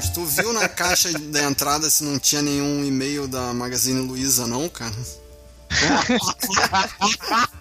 [0.00, 4.46] Marcos, tu viu na caixa da entrada se não tinha nenhum e-mail da Magazine Luiza,
[4.46, 4.94] não, cara?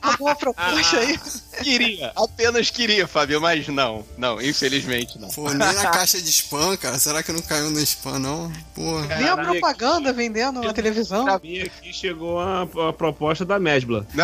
[0.01, 1.19] Alguma proposta aí?
[1.61, 5.27] Queria, apenas queria, Fábio, mas não, não, infelizmente não.
[5.27, 6.97] Pô, nem na caixa de spam, cara.
[6.97, 8.51] Será que não caiu no spam, não?
[8.73, 9.15] Porra.
[9.17, 11.25] Nem a propaganda vendendo na televisão.
[11.43, 14.07] Mim aqui chegou a, a proposta da Mesbla.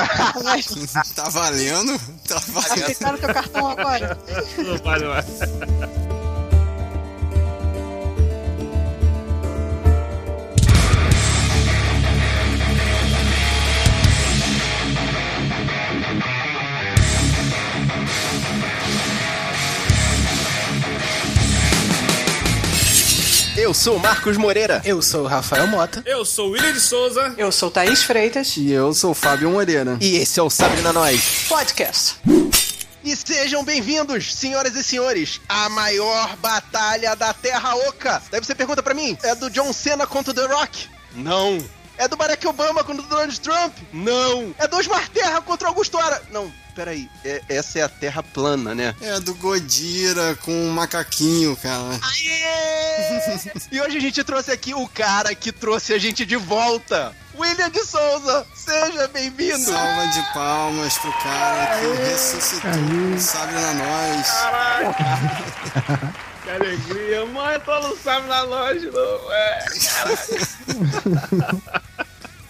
[1.15, 1.99] tá valendo?
[2.27, 2.83] Tá valendo.
[2.83, 4.17] Aceitaram teu cartão agora?
[4.57, 5.25] Não vale mais.
[23.65, 24.79] Eu sou o Marcos Moreira.
[24.85, 26.03] Eu sou o Rafael Mota.
[26.05, 27.33] Eu sou o William de Souza.
[27.35, 28.55] Eu sou Thaís Freitas.
[28.57, 29.97] E eu sou o Fábio Moreira.
[29.99, 31.47] E esse é o Sabrina Nós.
[31.49, 32.19] Podcast.
[33.03, 38.21] E sejam bem-vindos, senhoras e senhores, à maior batalha da Terra Oca.
[38.29, 40.87] Daí você pergunta pra mim, é do John Cena contra o The Rock?
[41.15, 41.57] Não.
[41.97, 43.75] É do Barack Obama contra o Donald Trump?
[43.91, 44.53] Não.
[44.59, 46.21] É do Osmar Terra contra o Augusto Ara?
[46.31, 48.93] Não, peraí, é, essa é a Terra plana, né?
[49.01, 51.99] É do Godira com um macaquinho, cara.
[52.01, 53.55] Aê!
[53.71, 57.15] e hoje a gente trouxe aqui o cara que trouxe a gente de volta.
[57.37, 59.57] William de Souza, seja bem-vindo.
[59.59, 64.27] Salva de palmas pro cara que ressuscitou, sabe na nós.
[66.43, 69.33] Que alegria, mãe, tu não sabe na loja, não.
[69.33, 69.65] É,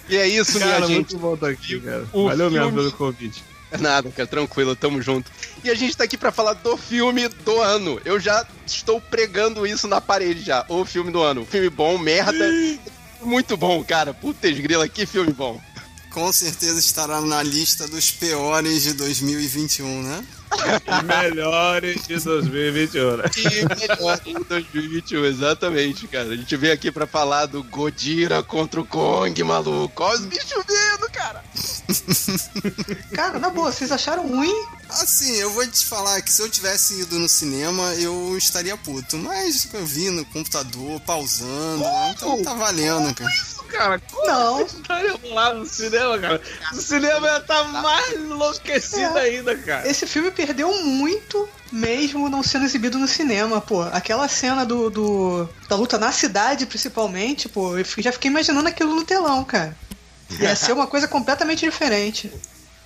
[0.08, 0.96] E é isso, cara, minha gente.
[1.16, 2.06] muito bom estar aqui, cara.
[2.14, 3.44] O Valeu mesmo filme- pelo convite.
[3.72, 5.32] É Nada, cara, tranquilo, tamo junto.
[5.64, 8.00] E a gente tá aqui pra falar do filme do ano.
[8.06, 10.66] Eu já estou pregando isso na parede já.
[10.70, 11.46] O filme do ano.
[11.46, 12.46] Filme bom, merda.
[13.22, 14.14] Muito bom, cara.
[14.14, 15.60] Putz grila, que filme bom.
[16.12, 20.26] Com certeza estará na lista dos piores de 2021, né?
[21.04, 23.24] Melhores de 2021, né?
[23.36, 26.30] E melhor em 2021, exatamente, cara.
[26.30, 30.04] A gente veio aqui pra falar do Godira contra o Kong, maluco.
[30.04, 31.44] Olha os bichos vindo, cara.
[33.14, 34.54] Cara, na boa, vocês acharam ruim?
[34.90, 39.18] Assim, eu vou te falar que se eu tivesse ido no cinema, eu estaria puto.
[39.18, 43.32] Mas eu vi no computador, pausando, então tá valendo, cara.
[43.68, 44.62] Cara, como Não.
[44.62, 46.42] estaríamos lá no cinema, cara?
[46.72, 49.22] O cinema ia estar mais enlouquecido É.
[49.22, 49.90] ainda, cara.
[49.90, 53.82] Esse filme perdeu muito mesmo não sendo exibido no cinema, pô.
[53.82, 58.96] Aquela cena do, do- da luta na cidade, principalmente, pô, eu já fiquei imaginando aquilo
[58.96, 59.76] no telão, cara.
[60.40, 62.32] Ia ser uma coisa completamente diferente.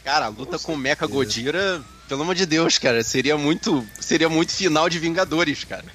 [0.04, 4.30] Cara, a luta com o Mecha Godira, pelo amor de Deus, cara, seria muito, seria
[4.30, 5.86] muito final de Vingadores, cara.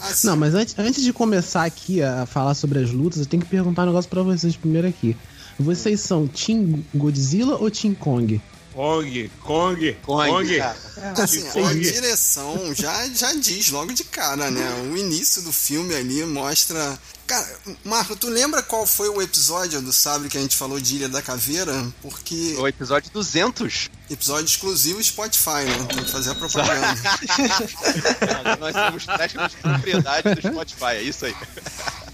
[0.00, 3.42] Assim, Não, mas antes, antes de começar aqui a falar sobre as lutas, eu tenho
[3.42, 5.16] que perguntar um negócio pra vocês primeiro aqui.
[5.58, 8.40] Vocês são Team Godzilla ou Team Kong?
[8.78, 10.56] Kong, Kong, Kong, Kong.
[10.56, 10.76] cara.
[11.20, 11.80] Assim, a Kong.
[11.80, 14.88] direção já, já diz logo de cara, né?
[14.92, 16.96] O início do filme ali mostra.
[17.28, 17.46] Cara,
[17.84, 21.10] Marco, tu lembra qual foi o episódio do Sabre que a gente falou de Ilha
[21.10, 21.74] da Caveira?
[22.00, 22.56] Porque.
[22.58, 23.90] O episódio 200.
[24.08, 25.86] Episódio exclusivo Spotify, né?
[25.92, 26.86] Tem que fazer a propaganda.
[28.58, 29.02] Nós temos
[29.50, 31.36] de propriedade do Spotify, é isso aí.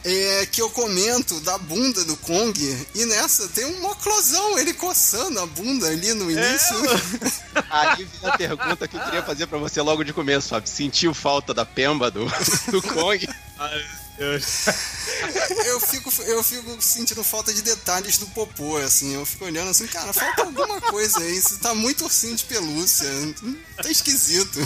[0.04, 5.38] é que eu comento da bunda do Kong e nessa tem um moclosão, ele coçando
[5.38, 6.76] a bunda ali no início.
[7.70, 10.69] Aí vem a pergunta que eu queria fazer pra você logo de começo, Fábio.
[10.69, 12.26] Sentiu falta da pemba do,
[12.72, 13.28] do Kong?
[15.66, 19.14] Eu, fico, eu fico sentindo falta de detalhes do popô, assim.
[19.14, 21.36] Eu fico olhando assim, cara, falta alguma coisa aí.
[21.36, 23.08] Isso tá muito ursinho de pelúcia.
[23.76, 24.58] Tá esquisito.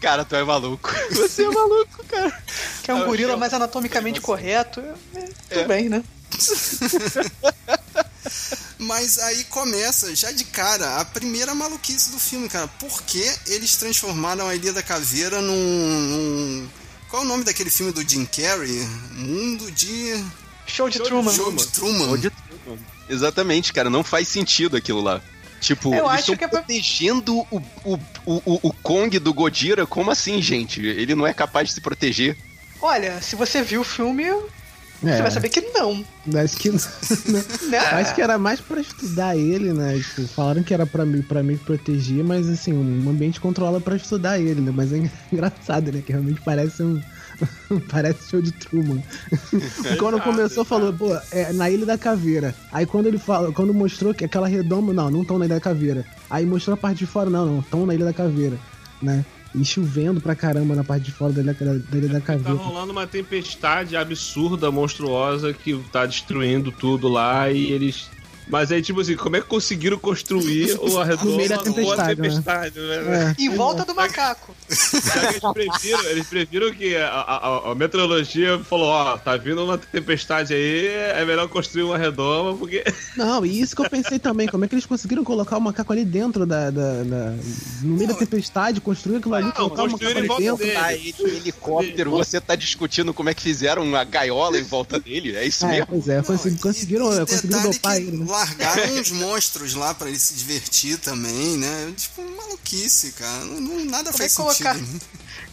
[0.00, 0.90] Cara, tu é maluco.
[1.10, 2.42] Você é maluco, cara.
[2.82, 4.80] Que é um gorila mais anatomicamente correto.
[4.80, 4.94] É,
[5.48, 5.64] tudo É.
[5.66, 6.02] bem, né?
[8.78, 12.68] Mas aí começa, já de cara, a primeira maluquice do filme, cara.
[12.68, 15.54] Por que eles transformaram a Ilha da Caveira num.
[15.54, 16.68] num-
[17.08, 18.86] Qual é o nome daquele filme do Jim Carrey?
[19.12, 20.12] Mundo de.
[20.66, 21.32] Show de Show de Truman.
[21.32, 22.78] Show de Truman.
[23.08, 23.88] Exatamente, cara.
[23.88, 25.20] Não faz sentido aquilo lá.
[25.60, 27.94] Tipo, Eu eles acho estão que é pra- protegendo o, o,
[28.26, 29.86] o, o, o Kong do Godira.
[29.86, 30.80] Como assim, gente?
[30.84, 32.36] Ele não é capaz de se proteger.
[32.80, 34.24] Olha, se você viu o filme,
[35.00, 36.04] você É, vai saber que não.
[36.42, 36.70] acho que,
[37.70, 37.78] Né?
[37.92, 39.96] acho que era mais pra estudar ele, né?
[39.98, 43.96] Tipo, falaram que era pra mim, pra mim proteger, mas assim, um ambiente controla pra
[43.96, 44.72] estudar ele, né?
[44.74, 44.98] Mas é
[45.32, 46.02] engraçado, né?
[46.04, 47.00] Que realmente parece um.
[47.88, 49.00] parece show de Truman.
[49.98, 52.52] quando começou, falou, pô, é na Ilha da Caveira.
[52.72, 55.60] Aí quando ele fala, quando mostrou que aquela redoma, não, não estão na Ilha da
[55.60, 56.04] Caveira.
[56.28, 58.56] Aí mostrou a parte de fora, não, não, estão na Ilha da Caveira,
[59.00, 59.24] né?
[59.54, 62.52] E chovendo pra caramba na parte de fora da da, da, da Tá Caveira.
[62.58, 68.10] rolando uma tempestade absurda, monstruosa, que tá destruindo tudo lá e eles
[68.50, 72.28] Mas aí, tipo assim, como é que conseguiram construir o meio da a tempestade, né?
[72.28, 73.34] tempestade, né?
[73.38, 73.42] É.
[73.42, 74.54] Em volta do macaco.
[74.68, 80.54] Eles previram, eles previram que a, a- a meteorologia falou, ó, tá vindo uma tempestade
[80.54, 82.84] aí, é melhor construir uma redoma, porque...
[83.16, 85.92] Não, e isso que eu pensei também, como é que eles conseguiram colocar o macaco
[85.92, 86.70] ali dentro da.
[86.70, 87.34] da- da-
[87.82, 90.56] no meio da tempestade, construir aquilo ali, Não, colocar o macaco ali dentro.
[90.58, 90.72] dele.
[90.74, 95.36] Tá ele helicóptero, você tá discutindo como é que fizeram uma gaiola em volta dele,
[95.36, 95.86] é isso É, mesmo?
[95.88, 98.24] pois é, consegui- Não, conseguiram, conseguiram dopar ele, né?
[98.38, 101.92] Largaram uns monstros lá pra ele se divertir também, né?
[101.96, 103.44] Tipo, maluquice, cara.
[103.44, 105.00] Não, nada Como é faz que colocar- sentido.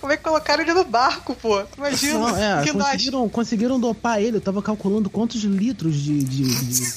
[0.02, 1.64] Como é que colocaram ele no barco, pô?
[1.78, 2.20] Imagina.
[2.20, 2.86] Não, é, que nós.
[2.92, 4.38] conseguiram, conseguiram dopar ele.
[4.38, 6.24] Eu tava calculando quantos litros de.
[6.24, 6.92] de, de...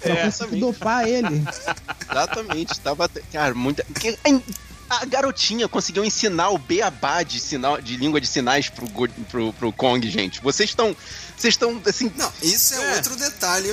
[0.00, 1.42] pra É, conseguir dopar ele.
[2.10, 3.08] Exatamente, tava.
[3.32, 3.86] Cara, muita.
[4.88, 8.86] A garotinha conseguiu ensinar o beabá de, sinal, de língua de sinais pro,
[9.30, 10.40] pro, pro Kong, gente.
[10.40, 10.96] Vocês estão.
[11.36, 12.10] Vocês estão, assim.
[12.16, 12.96] Não, isso é, É.
[12.96, 13.68] outro detalhe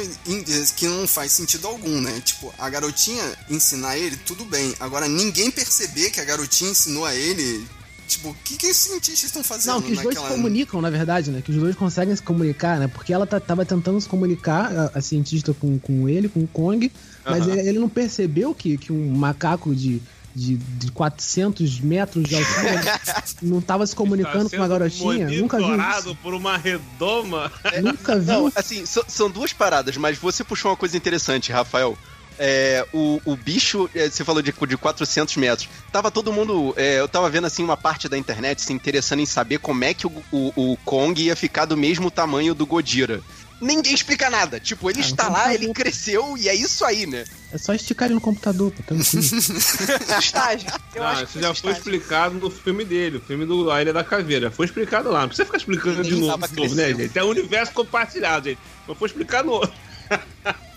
[0.76, 2.22] que não faz sentido algum, né?
[2.24, 4.76] Tipo, a garotinha ensinar ele, tudo bem.
[4.80, 7.66] Agora, ninguém perceber que a garotinha ensinou a ele.
[8.08, 10.36] Tipo, o que, que os cientistas estão fazendo Não, que os dois se naquela.
[10.36, 11.42] comunicam, na verdade, né?
[11.42, 12.88] Que os dois conseguem se comunicar, né?
[12.88, 16.48] Porque ela tá- tava tentando se comunicar, a, a cientista com, com ele, com o
[16.48, 16.92] Kong,
[17.26, 17.52] mas Aham.
[17.58, 20.00] ele, ele não percebeu que, que um macaco de,
[20.36, 23.00] de, de 400 metros de altura
[23.42, 25.30] não tava se comunicando Tá com a sendo garotinha.
[25.30, 26.18] Nunca viu monitorado isso.
[26.22, 27.52] por uma redoma.
[27.82, 28.34] Nunca viu.
[28.34, 31.98] Não, assim, so- são duas paradas, mas você puxou uma coisa interessante, Rafael.
[32.38, 35.70] É, o, o bicho, é, você falou de, de 400 metros.
[35.90, 36.74] Tava todo mundo.
[36.76, 39.94] é, eu tava vendo assim uma parte da internet se interessando em saber como é
[39.94, 43.22] que o, o, o Kong ia ficar do mesmo tamanho do Godira.
[43.62, 44.60] Ninguém explica nada.
[44.60, 47.24] Tipo, ele Ah, está então lá, tá ele cresceu e é isso aí, né?
[47.54, 49.24] É só esticar ele no computador, pô, tranquilo.
[50.20, 50.68] Estágio.
[50.94, 53.82] Eu Ah, acho isso que já foi explicado no filme dele, o filme do A
[53.82, 54.52] Ilha da Caveira.
[54.52, 55.22] Foi explicado lá.
[55.22, 57.18] Não precisa ficar explicando de novo, de novo, né, gente?
[57.18, 58.60] É um universo compartilhado, gente.
[58.88, 59.74] Mas foi explicado no outro.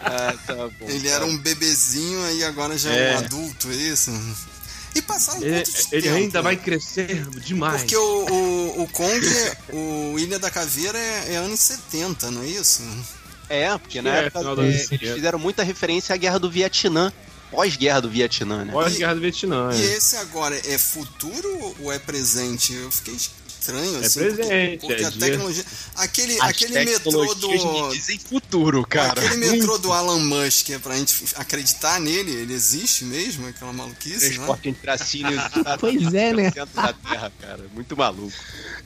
[0.01, 0.87] Ah, tá bom.
[0.89, 3.15] Ele era um bebezinho e agora já é, É.
[3.17, 4.11] um adulto, é isso?
[4.95, 5.63] E passaram Ele,
[5.93, 6.15] ele tempo?
[6.17, 7.83] ainda vai crescer demais.
[7.83, 9.21] Porque o, o, o Kong,
[9.73, 12.83] o Ilha da Caveira é, é anos 70, não é isso?
[13.49, 15.15] É, porque na É, época é, eles 70.
[15.15, 17.13] fizeram muita referência à guerra do Vietnã.
[17.51, 18.73] Pós-guerra do Vietnã, né?
[18.73, 19.71] Pós Guerra do Vietnã.
[19.73, 19.97] E é.
[19.97, 22.75] esse agora é futuro ou é presente?
[22.75, 23.17] Eu fiquei
[23.59, 24.21] estranho, É assim.
[24.21, 25.65] presente, Porque, porque é a tecnologia.
[25.97, 27.91] Aquele, As aquele metrô do.
[27.93, 29.21] dizem futuro, cara.
[29.21, 34.29] Aquele metrô do Alan Musk, é pra gente acreditar nele, ele existe mesmo, aquela maluquice,
[34.31, 34.35] né?
[34.35, 35.43] Transporte entre Assínios
[35.81, 36.51] Pois é, né?
[36.51, 37.65] centro da Terra, cara.
[37.75, 38.33] Muito maluco.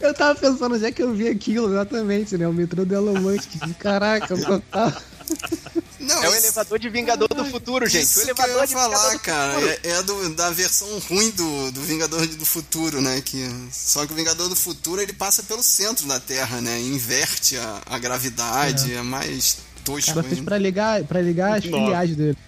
[0.01, 2.49] Eu tava pensando, é que eu vi aquilo exatamente, né?
[2.49, 3.51] O metrô do Elon Musk.
[3.79, 5.03] Caraca, eu tava...
[6.03, 8.05] Não, É o elevador de Vingador do Futuro, gente.
[8.05, 9.55] Isso o que eu elevador ia de Vingador falar, do cara.
[9.55, 9.71] Futuro.
[9.71, 13.21] É, é do, da versão ruim do, do Vingador do Futuro, né?
[13.21, 16.81] Que, só que o Vingador do Futuro ele passa pelo centro da Terra, né?
[16.81, 21.65] Inverte a, a gravidade, é, mais O tosco cara fez pra ligar, pra ligar as
[21.65, 21.85] Nossa.
[21.85, 22.39] filiais dele.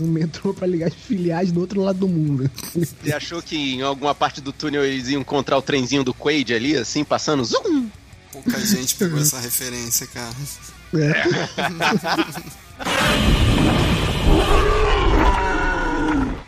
[0.00, 2.50] Um metrô pra ligar as filiais do outro lado do mundo.
[2.74, 6.54] Você achou que em alguma parte do túnel eles iam encontrar o trenzinho do Quaid
[6.54, 7.44] ali, assim, passando?
[7.44, 7.90] Zum!
[8.32, 10.34] Pouca gente pegou essa referência, cara.
[10.94, 12.54] É.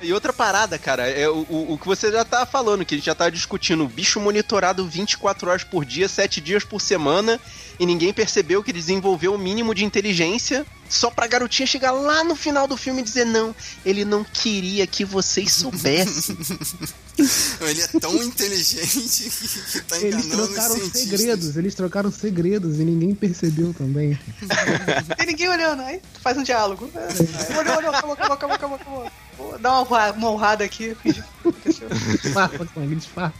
[0.06, 3.06] E outra parada, cara, é o, o, que você já tava falando, que a gente
[3.06, 7.40] já tava discutindo, o bicho monitorado 24 horas por dia, 7 dias por semana,
[7.76, 12.34] e ninguém percebeu que desenvolveu o mínimo de inteligência só pra garotinha chegar lá no
[12.36, 13.54] final do filme e dizer, não,
[13.84, 16.36] ele não queria que vocês soubessem.
[17.62, 19.30] Ele é tão inteligente
[19.72, 24.18] que, tá Eles enganando os trocaram segredos, eles trocaram segredos e ninguém percebeu também.
[25.16, 26.90] Tem ninguém olhando, aí tu faz um diálogo.
[26.94, 29.10] É, Olhou, olhou, acabou, acabou, acabou, acabou,
[29.58, 30.94] dar uma, honra- uma honrada aqui.
[32.22, 33.34] Disfarça, Kong, disfarça.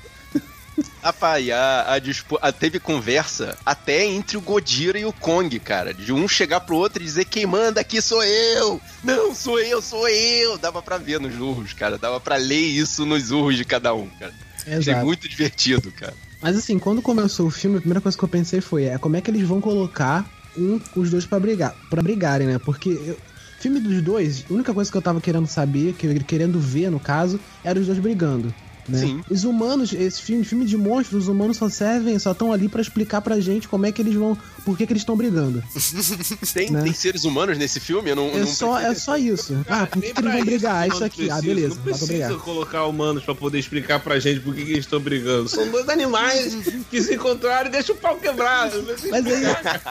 [1.03, 5.95] Rapaz, a, a a- teve conversa até entre o Godira e o Kong, cara.
[5.95, 8.81] De um chegar pro outro e dizer quem manda aqui sou eu.
[9.05, 10.59] Não, sou eu, sou eu.
[10.59, 11.97] Dava pra ver nos urros, cara.
[11.97, 14.35] Dava pra ler isso nos urros de cada um, cara.
[14.63, 15.05] Achei Exato.
[15.07, 16.15] muito divertido, cara.
[16.43, 19.17] Mas assim, quando começou o filme, a primeira coisa que eu pensei foi, é como
[19.17, 20.29] é que eles vão colocar
[20.59, 22.59] um, os dois pra brigar, para brigarem, né?
[22.59, 23.17] Porque eu-
[23.61, 26.91] filme dos dois, a única coisa que eu tava querendo saber, que eu querendo ver
[26.91, 28.53] no caso, era os dois brigando.
[28.89, 28.99] Né?
[28.99, 29.25] Sim.
[29.29, 32.81] Os humanos, esse filme, filme de monstros, os humanos só servem, só estão ali pra
[32.81, 35.63] explicar pra gente como é que eles vão, por que, que eles estão brigando.
[36.53, 36.83] Tem, Né?
[36.83, 38.11] tem seres humanos nesse filme?
[38.11, 39.57] Eu não, É não só, é só isso.
[39.69, 40.75] Ah, por que, Nem que eles vão brigar?
[40.83, 41.31] Ah, isso aqui.
[41.31, 41.43] Ah, precisam.
[41.55, 44.99] beleza, Não precisa colocar humanos pra poder explicar pra gente por que, que eles estão
[45.01, 45.49] brigando.
[45.49, 46.55] São dois animais
[46.91, 48.85] que se encontraram e deixam o pau quebrado.
[49.11, 49.43] Mas aí,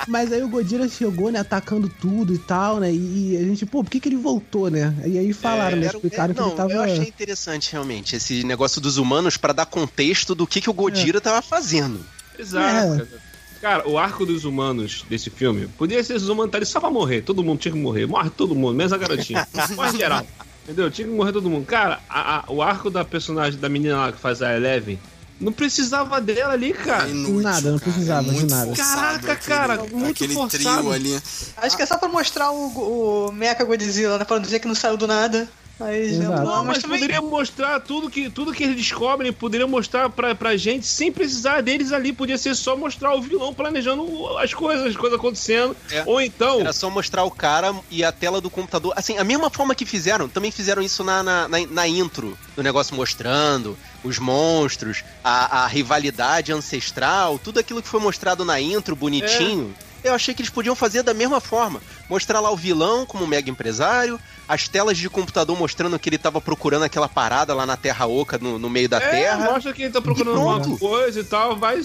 [0.08, 2.92] mas aí o Godira chegou, né, atacando tudo e tal, né?
[2.94, 4.94] E, a gente, pô, por que, que ele voltou, né?
[5.06, 5.88] E aí falaram, né?
[5.88, 6.74] Era- Explicaram que não, ele tava.
[6.74, 10.74] eu achei interessante, realmente, esse negócio dos humanos pra dar contexto do que, que o
[10.74, 12.00] Godira tava fazendo.
[12.38, 13.02] Exato.
[13.02, 13.25] É.
[13.62, 13.82] cara.
[13.84, 16.90] Cara, o arco dos humanos desse filme podia ser os humanos tá ali só pra
[16.92, 17.22] morrer.
[17.22, 18.06] Todo mundo tinha que morrer.
[18.06, 19.48] Morre todo mundo, menos a garotinha.
[19.76, 20.26] Morre geral.
[20.64, 20.90] Entendeu?
[20.90, 21.66] Tinha que morrer todo mundo.
[21.66, 25.00] Cara, a- a- o arco da personagem da menina lá que faz a Eleven
[25.40, 27.08] não precisava dela ali, cara.
[27.08, 27.92] É inútil, Nada, não cara.
[27.92, 28.74] precisava é de nada.
[28.76, 30.78] Caraca, aquele- cara, muito aquele forçado.
[30.80, 31.22] trio ali.
[31.58, 34.24] Acho que é só pra mostrar o, o Mecha Godzilla, né?
[34.26, 35.48] Pra não dizer que não saiu do nada.
[35.80, 36.30] Aí já.
[36.42, 40.56] Não, mas também- poderia mostrar tudo que, tudo que eles descobrem, poderia mostrar pra, pra
[40.56, 42.14] gente sem precisar deles ali.
[42.14, 45.76] Podia ser só mostrar o vilão planejando as coisas, as coisas acontecendo.
[45.92, 46.04] É.
[46.06, 46.62] Ou então.
[46.62, 48.94] Era só mostrar o cara e a tela do computador.
[48.96, 52.64] Assim, a mesma forma que fizeram, também fizeram isso na, na, na, na intro do
[52.64, 58.96] negócio mostrando os monstros, a, a rivalidade ancestral, tudo aquilo que foi mostrado na intro,
[58.96, 59.76] bonitinho.
[60.04, 61.82] Eu achei que eles podiam fazer da mesma forma.
[62.08, 66.40] Mostrar lá o vilão como mega empresário, as telas de computador mostrando que ele tava
[66.42, 69.52] procurando aquela parada lá na Terra Oca, no, no meio da É, Terra.
[69.52, 71.82] mostra que ele tá procurando alguma coisa e tal, vai.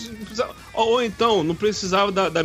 [0.74, 2.42] Ou, ou então, não precisava da, da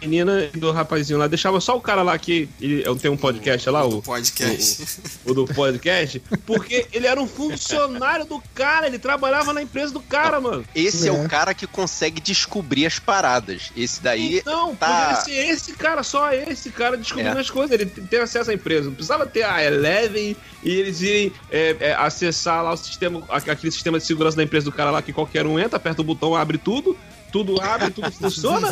[0.00, 3.16] menina e do rapazinho lá, deixava só o cara lá que ele, eu tenho um
[3.16, 4.86] podcast lá, do o, podcast.
[5.24, 10.00] o do podcast, porque ele era um funcionário do cara, ele trabalhava na empresa do
[10.00, 10.64] cara, mano.
[10.74, 11.10] Esse é.
[11.10, 11.12] É.
[11.12, 13.70] o cara que consegue descobrir as paradas.
[13.76, 17.40] Esse daí Então, tá- poderia ser esse cara, só esse cara descobrindo É.
[17.40, 18.86] as coisas, ele tem acesso à empresa.
[18.86, 23.70] Não precisava ter a Eleven e eles irem é, é, acessar lá o sistema, aquele
[23.72, 26.34] sistema de segurança da empresa do cara lá que qualquer um entra, aperta o botão,
[26.34, 26.96] abre tudo.
[27.30, 28.68] Tudo abre, tudo funciona.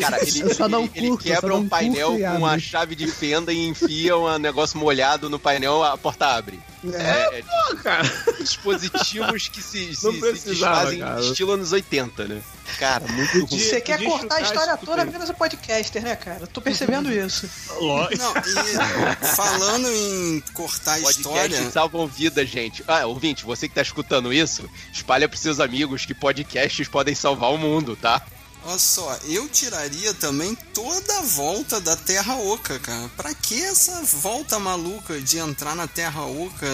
[0.00, 0.40] Cara, ele,
[0.80, 2.60] ele- ele curto, quebra um um painel com a abre.
[2.62, 6.58] chave de fenda e enfia um negócio molhado no painel, a porta abre.
[6.92, 8.08] É, é, Pô, cara.
[8.38, 11.20] dispositivos que se, se, se desfazem cara.
[11.20, 12.42] estilo anos 80, né?
[12.78, 13.58] Cara, muito ruim.
[13.58, 16.46] Você quer cortar a história toda menos o podcaster, né, cara?
[16.46, 17.48] Tô percebendo isso.
[17.80, 18.22] Lógico.
[18.22, 22.84] Não, e falando em cortar a Podcasts história, salvam vidas, gente.
[22.86, 27.52] Ah, ouvinte, você que tá escutando isso, espalha pros seus amigos que podcasts podem salvar
[27.52, 28.22] o mundo, tá?
[28.68, 33.08] Olha só, eu tiraria também toda a volta da Terra Oca, cara.
[33.16, 36.66] Pra que essa volta maluca de entrar na Terra Oca?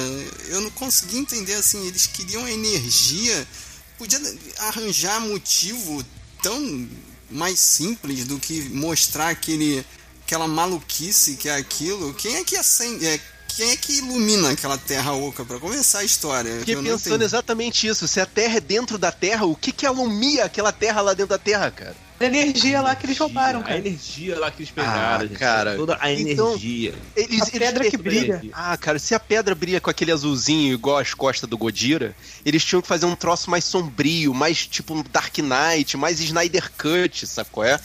[0.48, 3.46] Eu não consegui entender assim, eles queriam energia.
[3.96, 4.20] Podia
[4.58, 6.04] arranjar motivo
[6.42, 6.88] tão
[7.30, 9.86] mais simples do que mostrar aquele
[10.22, 12.12] aquela maluquice que é aquilo.
[12.14, 13.20] Quem é que acende, é,
[13.56, 16.50] quem é que ilumina aquela Terra Oca pra começar a história?
[16.58, 18.08] Que Fiquei pensando exatamente isso.
[18.08, 21.30] Se a Terra é dentro da Terra, o que que alumia aquela Terra lá dentro
[21.30, 22.03] da Terra, cara?
[22.25, 23.78] A energia lá que eles roubaram, A cara.
[23.78, 25.38] energia lá que eles pegaram, Ah, gente.
[25.38, 25.76] cara.
[25.76, 26.95] Toda a Então, energia.
[27.16, 28.43] Eles, A pedra que brilha.
[28.52, 32.14] Ah, cara, se a pedra brilha com aquele azulzinho igual as costas do Godira,
[32.45, 36.71] eles tinham que fazer um troço mais sombrio, mais tipo um Dark Knight, mais Snyder
[36.78, 37.64] Cut, sacou?
[37.64, 37.78] É?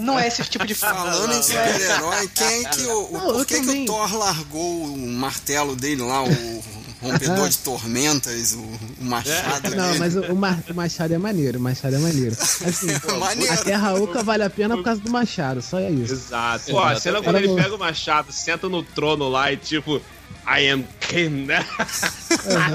[0.00, 3.60] Não é esse tipo de Falando em super-herói, quem é que o, Não, por que,
[3.60, 6.64] que o Thor largou o martelo dele lá, o
[7.12, 9.98] rompedor de tormentas, o, o machado Não, dele?
[9.98, 12.36] mas o, o Ma- o Machado é maneiro, o Machado é maneiro.
[12.40, 12.86] Assim,
[13.18, 13.52] Maneiro.
[13.52, 16.12] a Terra Oca vale a pena por causa do Machado, só é isso.
[16.14, 16.70] Exato.
[16.70, 17.56] Pô, a cena quando Era ele bom.
[17.62, 20.00] pega o machado, senta no trono lá e tipo,
[20.46, 21.64] I am king, né?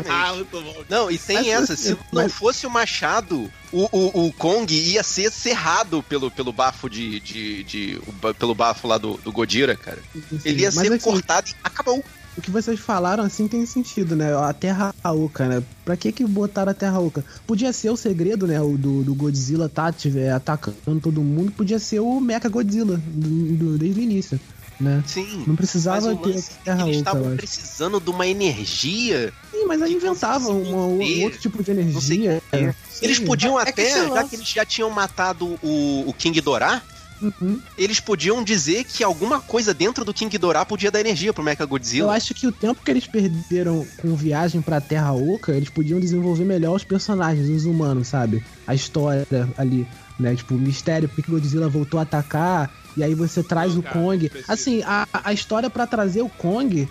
[0.10, 0.84] Ah, bom.
[0.90, 5.04] Não, e tem Mas, essa, se não fosse o Machado, o, o, o Kong ia
[5.04, 7.20] ser cerrado pelo, pelo bafo de.
[7.20, 10.00] de, de- ba- pelo bafo lá do, do Godira, cara.
[10.44, 12.04] Ele ia ser assim, cortado e acabou.
[12.40, 14.34] O que vocês falaram assim tem sentido, né?
[14.34, 15.62] A Terra Oca, né?
[15.84, 17.22] Pra que que botaram a Terra Oca?
[17.46, 18.62] Podia ser o segredo, né?
[18.62, 23.58] O do, do Godzilla tá tiver atacando todo mundo, podia ser o Mecha Godzilla do,
[23.58, 24.40] do- desde o início,
[24.80, 25.04] né?
[25.06, 25.44] Sim.
[25.46, 29.34] Não precisava ter lance a Terra Eles estavam precisando de uma energia.
[29.52, 32.42] Sim, mas aí que inventava conseguisse uma- um outro tipo de energia.
[32.48, 32.74] o quê.
[33.02, 33.26] Eles Sim.
[33.26, 36.82] podiam É que até, esse já que eles já tinham matado o, o King Dorá,
[37.22, 37.60] Uhum.
[37.78, 41.64] eles podiam dizer que alguma coisa dentro do King Dorá podia dar energia pro Mecha
[41.64, 42.14] Eu Godzilla.
[42.14, 46.46] acho que o tempo que eles perderam com viagem pra Terra Oca, eles podiam desenvolver
[46.46, 48.44] melhor os personagens, os humanos, sabe?
[48.66, 49.26] A história
[49.58, 49.88] ali,
[50.20, 50.36] né?
[50.36, 53.96] Tipo, o mistério, porque Godzilla voltou a atacar, e aí você traz Não, o cara,
[54.00, 54.32] Kong.
[54.48, 56.88] Assim, a, a história pra trazer o Kong,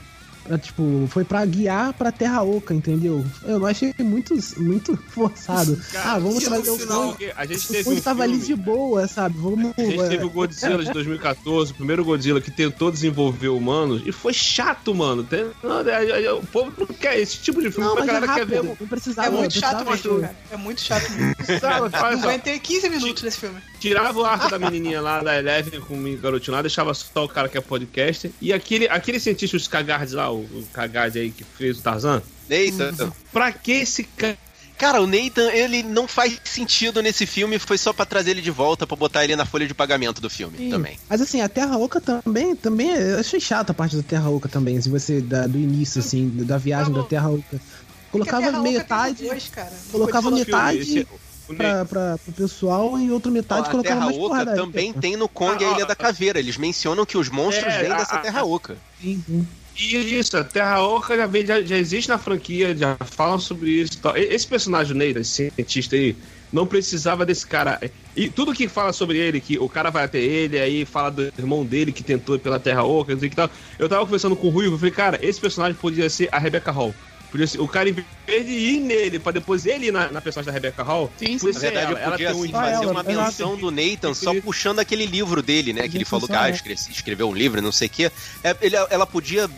[0.61, 3.25] tipo, foi pra guiar pra Terra Oca, entendeu?
[3.45, 5.76] Eu achei muito, muito forçado.
[5.92, 7.33] Cara, ah, vamos trazer o final, Kong.
[7.37, 9.37] A gente O teve Kong um tava ali filme- de boa, sabe?
[9.38, 9.73] Vamos.
[9.76, 14.02] A gente teve é, o Godzilla de 2014, o primeiro Godzilla que tentou desenvolver humanos
[14.07, 15.23] e foi chato, mano.
[15.25, 18.07] Tem- não, é- é- o povo não quer esse tipo de filme, Não, a é
[18.07, 18.76] galera quer rápido, ver.
[18.80, 19.28] não precisava.
[19.28, 20.37] É muito chato mesmo, cara.
[20.50, 21.35] É muito chato mesmo.
[21.61, 23.59] Sabe, Não aguentei 15 minutos desse filme.
[23.78, 27.28] Tirava o arco da menininha lá da Eleven com o garotinho lá, deixava só o
[27.28, 28.32] cara que é podcast.
[28.40, 30.68] E aquele, aquele cientista, os Cagards lá, o, o
[31.14, 32.23] aí que fez o Tarzan.
[32.49, 33.12] Nathan.
[33.32, 34.37] Pra que esse cara.
[34.78, 38.50] Cara, o Nathan, ele não faz sentido nesse filme, foi só pra trazer ele de
[38.52, 40.70] volta, pra botar ele na folha de pagamento do filme Sim.
[40.70, 40.97] também.
[41.11, 44.49] Mas assim, a Terra Oca também, também, eu achei chata a parte da Terra Oca
[44.49, 47.56] também, se você, da- do início, assim, da viagem Tá da Terra Oca.
[47.56, 49.73] A Colocava Terra Oca tem metade, dois, cara.
[49.90, 51.08] colocava metade, Esse-
[51.57, 54.55] pra, pra, pro pessoal e outra metade a colocava Terra mais Oca porrada.
[54.57, 56.38] também tem no Kong Ah, a Ilha ah, da Caveira.
[56.38, 58.76] Eles mencionam que os monstros É, vêm a- dessa a- Terra Oca.
[59.00, 59.47] Sim, sim.
[59.81, 63.71] E isso, a Terra Oca já, vem- já, já existe na franquia, já falam sobre
[63.71, 64.17] isso e tal.
[64.17, 66.17] E- Esse personagem Ney, esse cientista aí,
[66.52, 67.78] não precisava desse cara.
[68.17, 71.33] E tudo que fala sobre ele, que o cara vai até ele, aí fala do
[71.38, 73.49] irmão dele que tentou ir pela Terra Oca, não sei o que tal.
[73.78, 76.73] Eu tava conversando com o Rui, eu falei, cara, esse personagem podia ser a Rebecca
[76.73, 76.93] Hall.
[77.30, 80.20] Podia ser, o cara, em vez de ir nele, pra depois ele ir na, na
[80.20, 81.99] personagem da Rebecca Hall, Sim, podia Na ser verdade, ela.
[82.00, 84.78] eu Ela podia tem um assim, fazer ela, uma ela- menção do Nathan só puxando
[84.78, 85.87] aquele livro dele, né?
[85.88, 88.11] Que ele falou que ah, escre- escreveu um livro, não sei o quê.
[88.42, 89.49] É, ele- ela podia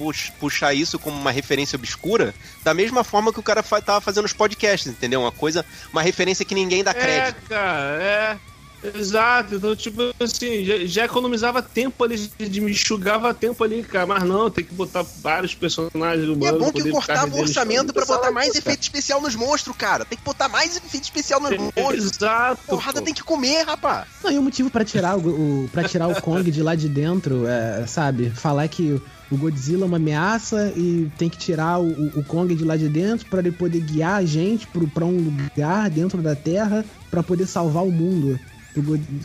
[0.41, 2.35] puxar isso como uma referência obscura,
[2.65, 5.21] da mesma forma que o cara tava fazendo os podcasts, entendeu?
[5.21, 7.43] Uma coisa, uma referência que ninguém dá É, crédito.
[7.49, 8.37] cara, é.
[8.83, 14.07] Exato, então, tipo assim, já, já economizava tempo ali, de me enxugava tempo ali, cara.
[14.07, 16.61] Mas não, tem que botar vários personagens E humanos.
[16.61, 18.23] é bom que cortava o orçamento pra história.
[18.23, 18.59] botar mais Cara.
[18.59, 20.05] efeito especial nos monstros, cara.
[20.05, 22.17] Tem que botar mais efeito especial nos monstros.
[22.17, 22.63] Exato.
[22.67, 23.05] Porrada pô.
[23.05, 24.07] tem que comer, rapaz.
[24.25, 26.89] Não, e o motivo pra tirar o, o para tirar o Kong de lá de
[26.89, 28.31] dentro, é, sabe?
[28.31, 32.65] Falar que o Godzilla é uma ameaça e tem que tirar o, o Kong de
[32.65, 36.35] lá de dentro pra ele poder guiar a gente pro, pra um lugar dentro da
[36.35, 38.39] Terra pra poder salvar o mundo.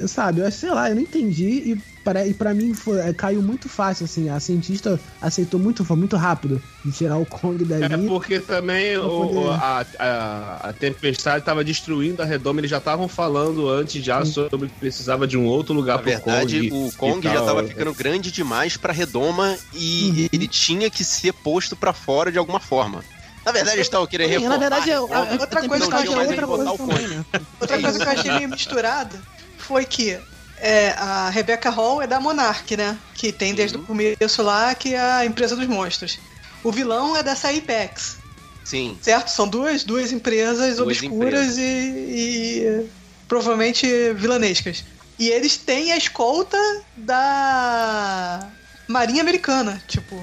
[0.07, 3.41] Sabe, eu sei lá, eu não entendi e para, e pra mim foi, é, caiu
[3.41, 4.29] muito fácil, assim.
[4.29, 7.83] A cientista aceitou muito, foi muito rápido de tirar o Kong dali.
[7.91, 12.77] É porque também o, poder- a, a, a tempestade estava destruindo a redoma, eles já
[12.77, 16.87] estavam falando antes já sobre que precisava de um outro lugar Na pro verdade, Kong.
[16.87, 17.45] o Kong já tal.
[17.47, 20.27] tava ficando grande demais pra redoma e Uhum.
[20.31, 23.03] ele tinha que ser posto pra fora de alguma forma.
[23.43, 24.57] Na verdade, eles estavam querendo Sim, reformar.
[24.57, 24.91] na verdade,
[25.39, 27.25] Outra coisa que eu tinha achei mais outra coisa também, né?
[27.59, 29.19] Outra coisa que eu achei meio misturada
[29.65, 30.17] foi que
[30.57, 32.97] é, a Rebecca Hall é da Monarch, né?
[33.13, 36.19] Que tem desde o começo lá, que é a empresa dos monstros.
[36.63, 38.17] O vilão é dessa Apex,
[38.63, 38.97] Sim.
[39.01, 39.29] certo?
[39.29, 42.89] São duas, duas empresas Duas obscuras E, e
[43.27, 44.83] provavelmente vilanescas.
[45.17, 46.57] E eles têm a escolta
[46.97, 48.49] da
[48.87, 50.15] Marinha Americana, tipo.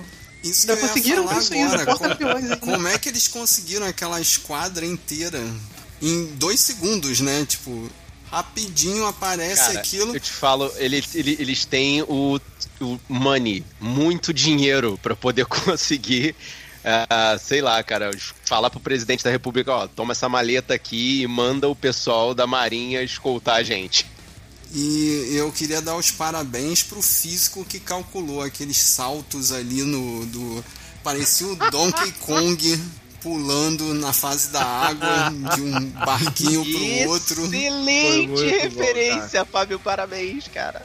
[0.43, 1.85] Isso Já conseguiram isso agora.
[1.85, 2.57] porta-aviões ainda.
[2.57, 5.41] Como é que eles conseguiram aquela esquadra inteira
[6.01, 7.47] em dois segundos, né?
[7.47, 7.89] Tipo,
[8.33, 10.17] rapidinho aparece Cara, aquilo.
[10.17, 12.41] eu te falo, eles, eles, eles têm o,
[12.81, 16.35] o money, muito dinheiro pra poder conseguir,
[16.83, 18.11] ah, sei lá, cara,
[18.47, 22.47] falar pro presidente da república, ó, toma essa maleta aqui e manda o pessoal da
[22.47, 24.07] marinha escoltar a gente.
[24.75, 30.25] E eu queria dar os parabéns pro físico que calculou aqueles saltos ali no.
[30.25, 30.65] Do,
[31.05, 32.81] parecia o Donkey Kong
[33.23, 37.45] pulando na fase da água de um barquinho pro outro.
[37.45, 40.83] Excelente muito bom, referência, Fábio, parabéns, cara.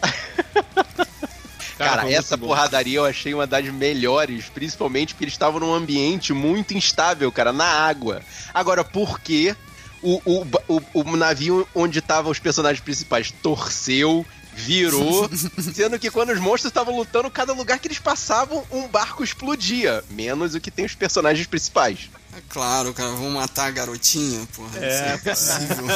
[1.77, 6.33] Cara, Cara, essa porradaria eu achei uma das melhores, principalmente porque eles estavam num ambiente
[6.33, 8.21] muito instável, cara, na água.
[8.53, 9.55] Agora, por quê?
[10.01, 14.25] O, o, o, o navio onde estavam os personagens principais torceu,
[14.57, 15.29] virou,
[15.73, 20.03] sendo que quando os monstros estavam lutando, cada lugar que eles passavam, um barco explodia.
[20.09, 22.09] Menos o que tem os personagens principais.
[22.37, 24.77] É claro, cara, vão matar a garotinha, porra.
[24.79, 25.13] É.
[25.13, 25.87] É possível.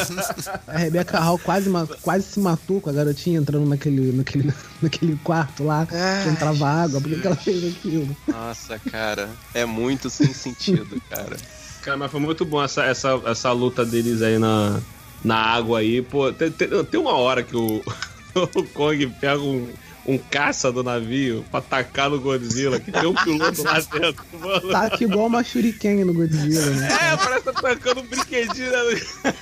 [0.68, 1.70] A Rebecca Hall quase,
[2.02, 4.52] quase se matou com a garotinha entrando naquele, naquele,
[4.82, 7.00] naquele quarto lá, que entrava água.
[7.00, 8.18] Por que que ela fez aquilo?
[8.28, 11.38] Nossa, cara, é muito sem sentido, cara.
[11.84, 14.82] Cara, mas foi muito bom essa, essa, essa luta deles aí na,
[15.24, 16.02] na água aí.
[16.02, 17.84] Pô, tem, tem, tem uma hora que o,
[18.34, 19.70] o Kong pega um,
[20.06, 24.70] um caça do navio pra atacar no Godzilla, que tem um piloto lá dentro, mano.
[24.70, 26.88] Tá aqui igual uma shuriken no Godzilla, né?
[26.92, 28.72] É, parece que tá tacando um brinquedinho.
[28.72, 29.36] Né?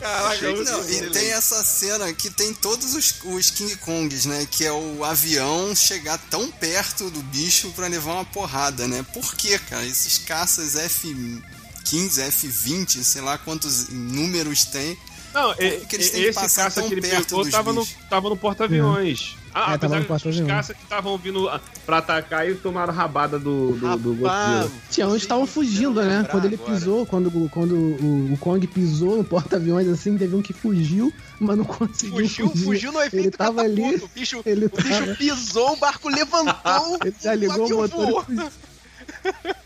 [0.00, 4.46] Caraca, que Não, e tem essa cena que tem todos os, os King Kongs, né?
[4.50, 9.04] Que é o avião chegar tão perto do bicho pra levar uma porrada, né?
[9.14, 9.86] Por quê, cara?
[9.86, 14.98] Esses caças F-15, F-20, sei lá quantos números tem.
[15.36, 17.86] Não, e- que eles têm que esse passar caça que ele pegou dos tava no,
[18.08, 19.36] tava no porta-aviões.
[19.52, 20.48] Ah, É, tava apesar no que os porta-aviões.
[20.50, 24.70] caças que estavam vindo ah, pra atacar e tomaram rabada do, do, do Godzilla.
[24.90, 26.26] Tinha onde estavam fugindo, né?
[26.30, 30.52] Quando ele pisou, quando, quando o, o Kong pisou no porta-aviões assim, teve um que
[30.54, 32.64] fugiu, mas não conseguiu Fugiu, fugir.
[32.64, 33.96] fugiu no efeito Ele tava ali.
[33.96, 36.98] O bicho, ele o bicho tava- pisou, o barco levantou.
[37.04, 38.26] Ele já ligou o motor.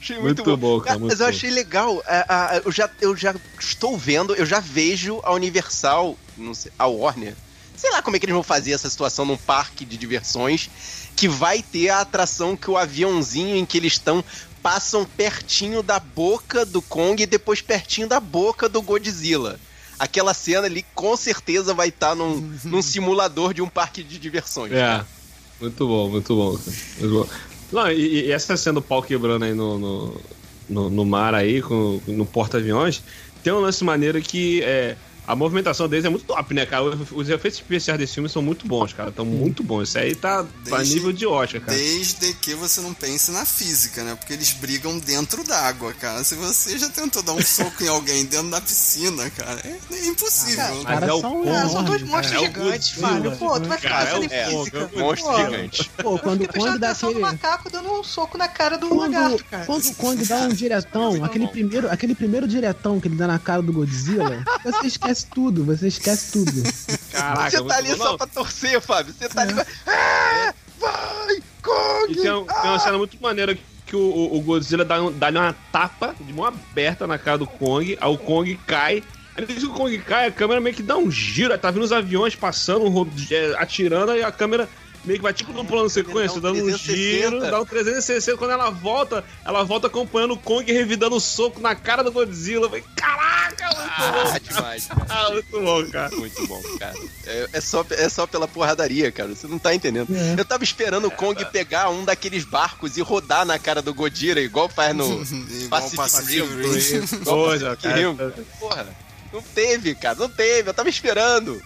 [0.00, 0.78] Achei muito, Muito bom.
[0.78, 2.02] bom, cara, muito mas eu achei legal.
[2.06, 6.72] é, a- eu, já, eu já estou vendo, eu já vejo a Universal, não sei,
[6.78, 7.34] a Warner.
[7.76, 10.70] Sei lá como é que eles vão fazer essa situação num parque de diversões
[11.16, 14.24] que vai ter a atração que o aviãozinho em que eles estão
[14.62, 19.58] passam pertinho da boca do Kong e depois pertinho da boca do Godzilla.
[19.98, 24.72] Aquela cena ali com certeza vai estar num, num simulador de um parque de diversões.
[24.72, 25.02] É,
[25.60, 26.56] muito bom, muito bom.
[26.58, 26.76] cara.
[26.98, 27.49] Muito bom.
[27.72, 30.20] Não, e, e essa cena do pau quebrando aí no, no,
[30.68, 33.02] no, no mar aí, com, no porta-aviões,
[33.42, 34.96] tem um lance maneiro que é,
[35.30, 36.84] a movimentação deles é muito top, né, cara?
[37.12, 39.10] Os efeitos especiais desse filme são muito bons, cara.
[39.10, 39.88] Estão muito bons.
[39.90, 41.76] Isso aí tá a nível de Oscar, cara.
[41.76, 44.14] Desde que você não pense na física, né?
[44.16, 46.24] Porque eles brigam dentro d'água, cara.
[46.24, 50.06] Se você já tentou dar um soco em alguém dentro da piscina, cara, é, é
[50.06, 50.64] impossível.
[50.64, 52.12] Ah, Mas caras é o são enormes, são dois cara.
[52.16, 53.36] monstros É o gigantes, Fábio.
[53.36, 54.90] Pô, tu vai ficar Cara, é pensando o em é, física.
[54.96, 55.90] monstro Pô, gigante.
[56.02, 57.32] Pô, quando Eu o Kong dá atenção no aquele.
[57.38, 59.64] macaco dando um soco na cara do Quando, lagarto, cara.
[59.64, 63.38] quando o Kong dá um diretão, aquele primeiro, aquele primeiro diretão que ele dá na
[63.38, 66.52] cara do Godzilla, você esquece tudo, você esquece tudo.
[67.12, 67.96] Caraca, Você tá ali bom.
[67.96, 69.14] só Não, pra torcer, Fábio.
[69.18, 69.54] Você tá ali.
[69.86, 72.12] Ah, vai, Kong!
[72.12, 73.56] E tem, um- tem uma cena muito maneira
[73.86, 77.98] que o, o- Godzilla dá, dá-lhe uma tapa de mão aberta na cara do Kong,
[78.00, 79.02] aí o Kong cai.
[79.36, 81.70] Aí depois que o Kong cai, a câmera meio que dá um giro, aí tá
[81.70, 82.84] vindo os aviões passando,
[83.30, 84.68] é, atirando, aí a câmera
[85.04, 86.94] meio que vai tipo num plano sequência, um dando um 360.
[86.96, 88.36] giro, dá um 360.
[88.38, 92.64] Quando ela volta, ela volta acompanhando o Kong revidando o soco na cara do Godzilla.
[92.66, 94.38] Eu falei, Caraca, muito Ah, bom!
[94.54, 95.06] demais, cara.
[95.10, 96.16] Ah, muito bom, cara.
[96.16, 96.94] Muito bom, cara.
[97.26, 99.28] É, é só, é só pela porradaria, cara.
[99.30, 100.14] Você não tá entendendo.
[100.14, 100.40] É.
[100.40, 104.40] Eu tava esperando o Kong pegar um daqueles barcos e rodar na cara do Godzilla,
[104.40, 105.24] igual faz no
[105.68, 107.24] Pacific Rim.
[107.24, 108.14] Coisa, cara.
[108.58, 108.86] Porra,
[109.32, 110.16] não teve, cara.
[110.16, 110.68] Não teve.
[110.68, 111.60] Eu tava esperando.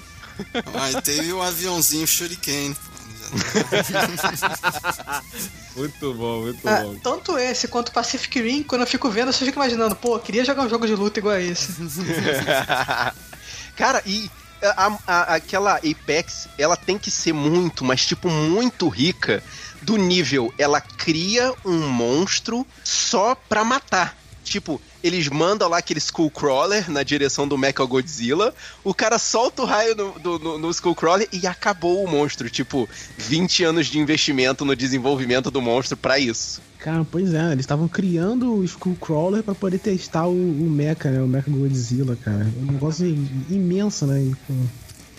[0.72, 2.74] Mas teve o aviãozinho Shuriken.
[2.74, 2.93] pô.
[5.76, 6.94] Muito bom, muito Ah, bom.
[7.02, 10.14] tanto esse quanto o Pacific Rim, quando eu fico vendo, eu só fico imaginando, pô,
[10.16, 11.72] eu queria jogar um jogo de luta igual a esse.
[13.76, 14.30] Cara, e
[14.62, 19.42] a- a- aquela Apex, ela tem que ser muito, mas tipo, muito rica.
[19.82, 24.16] Do nível, ela cria um monstro só pra matar.
[24.44, 28.54] Tipo, eles mandam lá aquele Skullcrawler na direção do Mechagodzilla,
[28.84, 32.48] o cara solta o raio no, do- no, no Skullcrawler e acabou o monstro.
[32.50, 36.60] Tipo, 20 anos de investimento no desenvolvimento do monstro pra isso.
[36.78, 41.20] Cara, pois é, eles estavam criando o Skullcrawler pra poder testar o, o Mecha, né?
[41.22, 42.46] O Mecha Godzilla, cara.
[42.60, 43.06] Um negócio
[43.48, 44.30] imenso, né?
[44.50, 44.68] O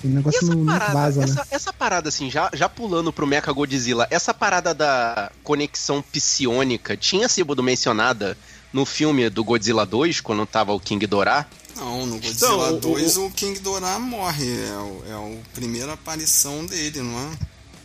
[0.03, 1.23] E negócio não parada, né?
[1.23, 6.95] essa, essa parada, assim, já, já pulando pro Mecha Godzilla, essa parada da conexão psionica
[6.95, 8.37] tinha sido mencionada
[8.75, 11.45] no filme do Godzilla 2, quando tava o King Dorá?
[11.77, 14.45] Não, no Então, Godzilla o- 2 o, King Dorá morre.
[14.45, 17.29] É, o, é a primeira aparição dele, não é?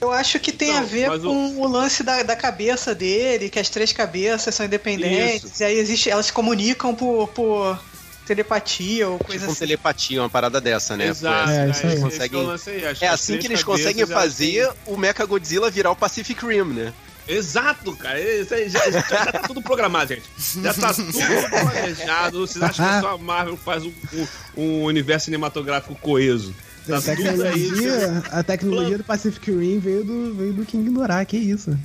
[0.01, 1.69] Eu acho que tem Então, a ver mas o- com o...
[1.69, 5.63] lance da, da cabeça dele, que as três cabeças são independentes, Isso.
[5.63, 7.79] e aí existe, elas se comunicam por, por
[8.27, 9.59] telepatia ou coisa Tipo assim.
[9.61, 11.07] telepatia, uma parada dessa, né?
[11.09, 11.93] Exato, É, isso aí.
[11.95, 15.91] esse Conseguem- é o É as assim que eles conseguem fazer o Mecha Godzilla virar
[15.93, 16.93] o Pacific Rim, né?
[17.31, 18.21] Exato, cara.
[18.21, 20.23] Isso aí já, já tá tudo programado, gente.
[20.63, 22.41] Já tá tudo planejado.
[22.47, 24.27] Vocês acham que só a Marvel faz um, um-
[24.63, 26.55] um universo cinematográfico coeso?
[26.87, 31.37] Tá A tecnologia, a tecnologia do Pacific Rim veio do, veio do King Dorá, que
[31.37, 31.79] isso.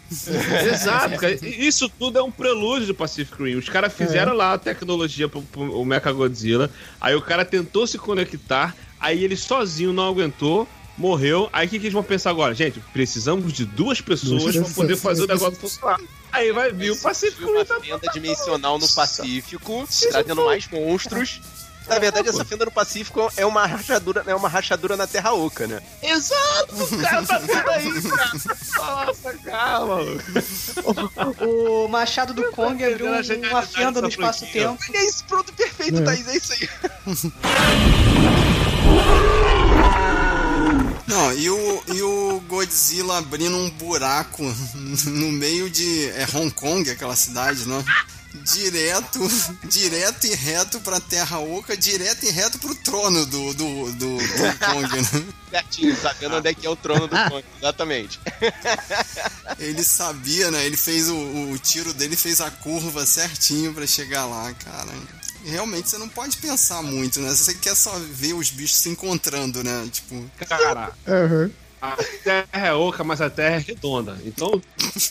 [0.72, 1.34] Exato, cara.
[1.44, 3.56] Isso tudo é um prelúdio do Pacific Rim.
[3.56, 7.98] Os caras fizeram lá a tecnologia pro, pro o Mechagodzilla, aí o cara tentou se
[7.98, 11.50] conectar, aí ele sozinho não aguentou, morreu.
[11.54, 12.54] Aí o que, que eles vão pensar agora?
[12.54, 14.74] Gente, precisamos de duas pessoas pessoas.
[14.74, 16.00] poder fazer o negócio funcionar.
[16.32, 17.52] Aí vai vir o Pacific Rim.
[17.52, 17.80] Uma Tá...
[17.80, 21.42] fenda dimensional no Pacífico, trazendo mais monstros.
[21.88, 25.68] Na verdade, essa fenda no Pacífico é uma rachadura, é uma rachadura na Terra Oca,
[25.68, 25.80] né?
[26.02, 28.32] Exato, o cara tá tudo aí, cara.
[29.06, 29.98] Nossa, calma.
[31.46, 34.80] O machado do Kong abriu entendendo a um- genialidade uma fenda no espaço-tempo.
[34.94, 36.04] É isso, pronto, perfeito, É.
[36.04, 36.70] Thaís, é isso aí.
[41.08, 44.44] Não, e o, e o Godzilla abrindo um buraco
[45.06, 46.10] no meio de.
[46.12, 47.84] É Hong Kong, aquela cidade, não?
[48.44, 49.20] Direto,
[49.70, 54.60] direto e reto pra Terra Oca, direto e reto pro trono do, do, do, do
[54.60, 55.26] Kong, né?
[55.50, 58.20] Certinho, sabendo onde é que é o trono do Kong, exatamente.
[59.58, 60.66] Ele sabia, né?
[60.66, 64.92] Ele fez o, o tiro dele, fez a curva certinho pra chegar lá, cara.
[65.46, 67.30] Realmente você não pode pensar muito, né?
[67.30, 69.88] Você quer só ver os bichos se encontrando, né?
[69.92, 71.52] Tipo, Cara, Aham.
[71.82, 74.18] A terra é oca, mas a terra é redonda.
[74.26, 74.60] Então,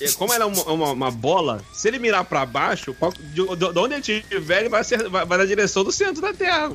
[0.01, 3.35] é, como ela é uma, uma, uma bola, se ele mirar pra baixo, qual- de,
[3.35, 6.73] de onde ele estiver, ele vai, ser, vai, vai na direção do centro da terra.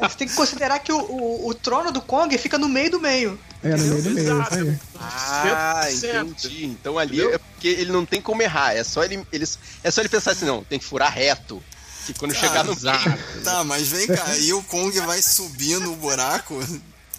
[0.00, 3.00] Você tem que considerar que o, o, o trono do Kong fica no meio do
[3.00, 3.38] meio.
[3.62, 4.78] É, no meio do meio, isso aí.
[4.98, 6.64] Ah, entendi.
[6.64, 7.34] Então ali Entendeu?
[7.34, 8.74] é porque ele não tem como errar.
[8.74, 9.44] É só ele, ele,
[9.84, 11.62] é só ele pensar assim, não, tem que furar reto.
[12.06, 13.10] Que quando chegar no Exato.
[13.44, 16.58] tá, mas vem cá, e o Kong vai subindo o buraco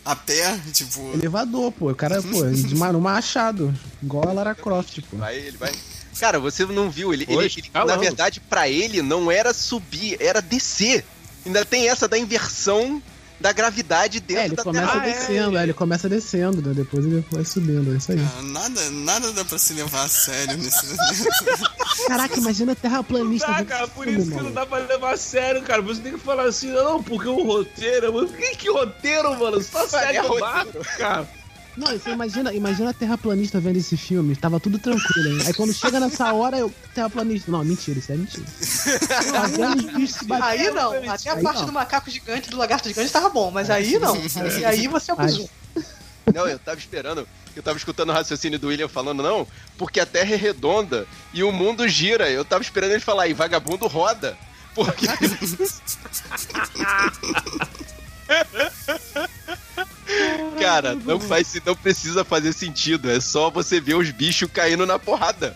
[0.04, 1.12] a pé, tipo.
[1.13, 1.91] Elevador, pô.
[1.91, 3.74] O cara, pô, de ma- no machado.
[4.02, 5.17] Igual a Lara Croft, pô.
[5.17, 5.72] Vai, ele vai.
[6.20, 7.13] Cara, você não viu?
[7.13, 8.00] Ele, Foi, ele- ele- na escalando.
[8.02, 11.06] verdade, pra ele não era subir, era descer.
[11.46, 13.02] Ainda tem essa da inversão
[13.39, 15.00] da gravidade dentro É, ele da começa Terra.
[15.06, 16.74] descendo, é, ele começa descendo, né?
[16.76, 18.20] Depois ele vai subindo, é isso aí.
[18.20, 20.86] Ah, nada, nada dá pra se levar a sério nesse.
[22.08, 23.48] Caraca, imagina terraplanista.
[23.48, 25.82] Tá, vendo cara, por isso que não dá pra levar a sério, cara.
[25.82, 28.28] Você tem que falar assim, não, porque o roteiro, mano.
[28.30, 29.62] Que, que roteiro, mano?
[29.62, 31.28] Só sério é barco, cara.
[31.78, 35.40] Não, você imagina, imagina terraplanista vendo esse filme, tava tudo tranquilo, hein?
[35.48, 36.72] Aí quando chega nessa hora, eu.
[36.94, 37.50] Terraplanista.
[37.50, 38.46] Não, mentira, isso é mentira.
[40.28, 40.46] Tá.
[40.48, 41.68] Aí não, até a Aí parte não.
[41.68, 44.16] do macaco gigante, do lagarto gigante tava bom, mas aí não.
[44.16, 45.50] E aí você abusou.
[46.34, 47.28] Não, eu tava esperando.
[47.56, 51.44] Eu tava escutando o raciocínio do William falando, não, porque a Terra é redonda e
[51.44, 52.30] o mundo gira.
[52.30, 54.38] Eu tava esperando ele falar, e vagabundo roda.
[54.74, 55.06] Porque.
[60.60, 63.10] Cara, não faz, não precisa fazer sentido.
[63.10, 65.56] É só você ver os bichos caindo na porrada.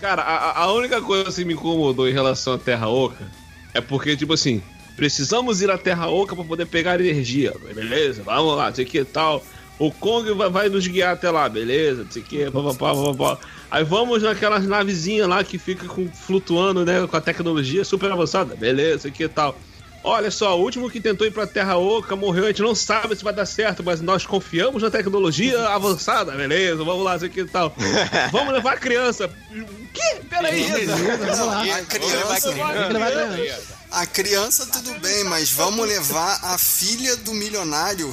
[0.00, 3.24] Cara, a, a única coisa que me incomodou em relação à Terra Oca
[3.72, 4.62] é porque, tipo assim,
[4.96, 7.54] precisamos ir à Terra Oca pra poder pegar energia.
[7.74, 9.44] Beleza, vamos lá, sei que e tal.
[9.78, 13.38] O Kong vai, vai nos guiar até lá, beleza, não sei o que, papapá, papapá.
[13.70, 18.54] Aí vamos naquelas navezinhas lá que fica com, flutuando, né, com a tecnologia super avançada,
[18.54, 19.56] beleza, que e tal.
[20.04, 23.14] Olha só, o último que tentou ir pra Terra Oca morreu, a gente não sabe
[23.14, 27.40] se vai dar certo, mas nós confiamos na tecnologia avançada, beleza, vamos lá, sei que
[27.40, 27.74] e tal.
[28.32, 29.26] Vamos levar a criança.
[29.26, 30.20] O quê?
[30.28, 30.86] Peraí.
[30.86, 31.82] Vamos lá.
[31.84, 33.78] Criança, que a criança.
[33.90, 38.10] a criança tudo bem, mas vamos levar a filha do milionário.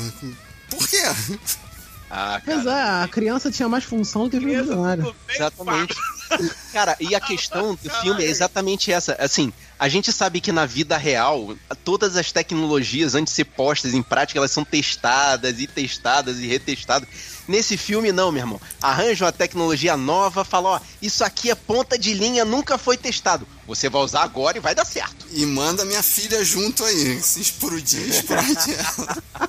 [0.69, 1.01] Por quê?
[2.11, 5.15] Ah, Mas é, a criança tinha mais função do que o milionário.
[5.29, 5.95] Exatamente.
[6.73, 9.15] Cara, e a questão do filme é exatamente essa.
[9.19, 13.93] Assim, a gente sabe que na vida real, todas as tecnologias, antes de ser postas
[13.93, 17.07] em prática, elas são testadas e testadas e retestadas.
[17.47, 18.61] Nesse filme, não, meu irmão.
[18.81, 23.47] Arranja uma tecnologia nova, fala, ó, isso aqui é ponta de linha, nunca foi testado.
[23.67, 25.25] Você vai usar agora e vai dar certo.
[25.31, 27.21] E manda minha filha junto aí.
[27.21, 29.48] Se explodir, explode ela.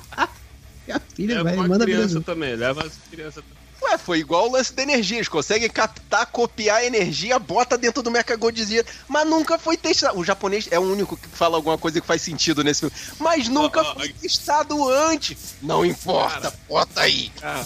[0.91, 3.61] A filha, Leva vai, uma manda a criança também, leva as crianças também.
[3.81, 5.17] Ué, foi igual o lance da energia.
[5.17, 10.19] Eles conseguem captar, copiar a energia, bota dentro do Mechagodzilla, mas nunca foi testado.
[10.19, 12.95] O japonês é o único que fala alguma coisa que faz sentido nesse filme.
[13.19, 15.55] Mas nunca ó, foi testado antes.
[15.61, 17.31] Não importa, bota aí.
[17.39, 17.65] Cara,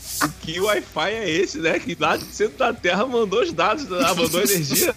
[0.42, 1.78] que Wi-Fi é esse, né?
[1.78, 4.94] Que lá de centro da Terra mandou os dados, ah, mandou energia.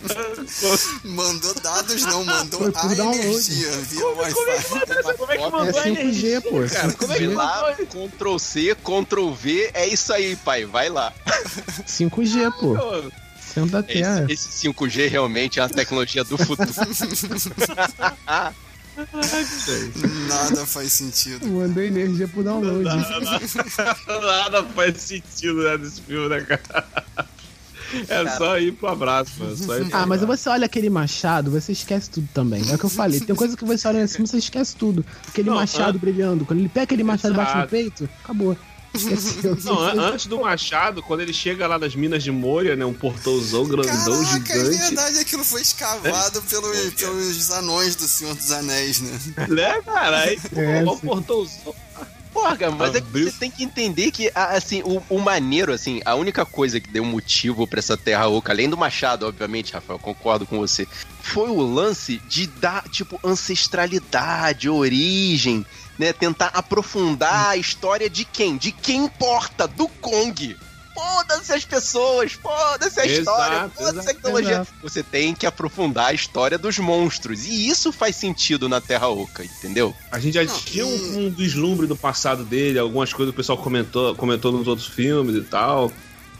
[1.03, 3.19] Mandou dados, não, mandou a download.
[3.19, 4.79] energia via Como é que Wi-Fi.
[4.79, 6.41] mandou, como é que É mandou a 5G, energia?
[6.41, 6.49] pô.
[6.71, 8.09] Cara, como é que 5G, lá, mandou?
[8.09, 10.65] Ctrl C, Ctrl V, é isso aí, pai.
[10.65, 11.13] Vai lá.
[11.87, 12.75] 5G, pô.
[12.75, 13.11] Pô,
[13.53, 14.25] Centro da Terra.
[14.29, 16.69] Esse, esse 5G realmente é uma tecnologia do futuro.
[20.27, 21.47] Nada faz sentido.
[21.47, 22.83] Mandou energia pro download.
[22.83, 26.85] Nada faz sentido né, nesse filme, né, cara?
[28.07, 29.57] É só ir pro abraço, mano.
[29.57, 30.43] Só ir pro Ah, mas abraço.
[30.43, 32.61] você olha aquele machado, você esquece tudo também.
[32.69, 33.19] É o que eu falei.
[33.19, 35.03] Tem coisa que você olha assim, você esquece tudo.
[35.27, 36.45] Aquele Não, machado an- brilhando.
[36.45, 37.71] Quando ele pega aquele machado e bate no Exato.
[37.71, 38.55] peito, acabou.
[39.63, 42.85] Não, an- antes do Machado, quando ele chega lá nas minas de Moria, né?
[42.85, 44.77] Um portãozão grandão, Caraca, é gigante.
[44.77, 49.19] verdade, aquilo foi escavado pelos, pelos anões do Senhor dos Anéis, né?
[49.47, 50.19] Né, cara?
[50.21, 50.97] Aí, pô, É, sim.
[51.07, 51.75] portãozão.
[52.31, 56.45] Porra, mas é você tem que entender que, assim, o, o maneiro, assim, a única
[56.45, 60.59] coisa que deu motivo pra essa terra oca, além do Machado, obviamente, Rafael, concordo com
[60.59, 60.87] você,
[61.23, 65.65] foi o lance de dar, tipo, ancestralidade, origem,
[65.99, 66.11] né?
[66.13, 68.57] Tentar aprofundar a história de quem?
[68.57, 70.55] De quem importa, do Kong.
[70.95, 74.51] Foda-se as pessoas, foda-se a história, foda-se a tecnologia.
[74.51, 74.71] exato.
[74.81, 77.45] Você tem que aprofundar a história dos monstros.
[77.45, 79.95] E isso faz sentido na Terra Oca, entendeu?
[80.11, 83.57] A gente já tinha um, um vislumbre do passado dele, algumas coisas que o pessoal
[83.57, 85.89] comentou, comentou nos outros filmes e tal.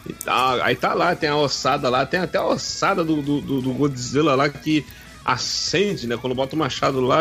[0.06, 0.62] E tal.
[0.62, 3.74] Aí tá lá, tem a ossada lá, tem até a ossada do, do, do- do
[3.74, 4.86] Godzilla lá que
[5.24, 6.18] acende, né?
[6.18, 7.20] Quando bota o machado lá,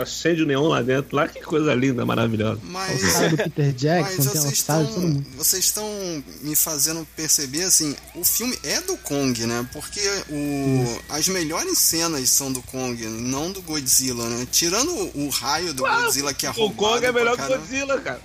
[0.00, 1.16] acende o neon lá dentro.
[1.16, 2.60] Lá, que coisa linda, maravilhosa.
[2.64, 3.02] Mas.
[3.02, 5.26] Ossado do Peter Mas Jackson, tem vocês de todo estão, mundo.
[5.36, 9.66] vocês estão me fazendo perceber assim, o filme é do Kong, né?
[9.72, 14.46] Porque o, as melhores cenas são do Kong, não do Godzilla, né?
[14.50, 17.48] Tirando o, o raio do Godzilla que é O roubado Kong é melhor que o.
[17.48, 18.20] Godzilla, cara.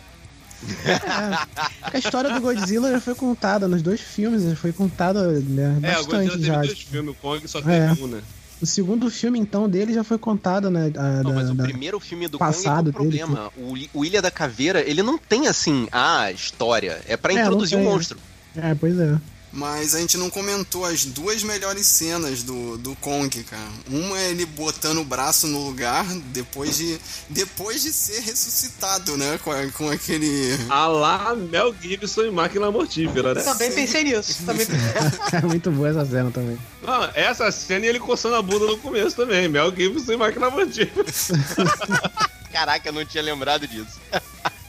[1.82, 5.80] Porque a história do Godzilla já foi contada nos dois filmes, já foi contada né,
[5.84, 6.58] É, o bastante Godzilla teve já.
[6.62, 7.90] dois filmes, o Kong só É.
[7.90, 8.22] teve um, né?
[8.66, 10.92] O segundo filme, então, dele já foi contado, né?
[10.98, 13.52] a- Não, da- mas o primeiro filme do passado Kong é dele, o problema.
[13.56, 17.00] O, Li- o Ilha da Caveira, ele não tem assim a história.
[17.08, 17.90] É pra É, introduzir o um né?
[17.92, 18.18] monstro.
[18.56, 19.20] É, pois é.
[19.58, 23.64] Mas a gente não comentou as duas melhores cenas do, do Kong, cara.
[23.90, 29.40] Uma é ele botando o braço no lugar depois de, depois de ser ressuscitado, né?
[29.42, 30.58] Com, a- com aquele.
[30.68, 33.44] A lá Mel Gibson e Máquina Mortífera, né?
[33.44, 34.44] Também pensei nisso.
[34.46, 34.68] Também.
[35.32, 36.58] É muito boa essa cena também.
[36.86, 39.48] Não, essa cena e ele coçando a bunda no começo também.
[39.48, 41.06] Mel Gibson e Máquina Mortífera.
[42.52, 44.00] Caraca, eu não tinha lembrado disso.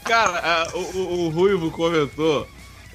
[0.05, 2.47] Cara, a- o, o Ruivo comentou.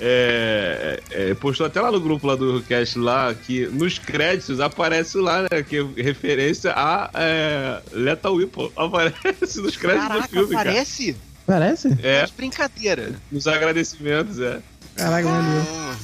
[0.05, 5.17] É, é, postou até lá no grupo lá do cast lá que nos créditos aparece
[5.19, 5.63] lá, né?
[5.63, 8.69] Que é referência a é, Lethal Weapon.
[8.77, 10.71] Aparece nos créditos do Caraca, filme, cara.
[10.73, 11.17] parece?
[11.47, 11.89] Parece?
[12.03, 13.13] É, Mas brincadeira.
[13.31, 14.61] nos agradecimentos, é.
[14.97, 15.29] Caraca.
[15.29, 15.97] Ah,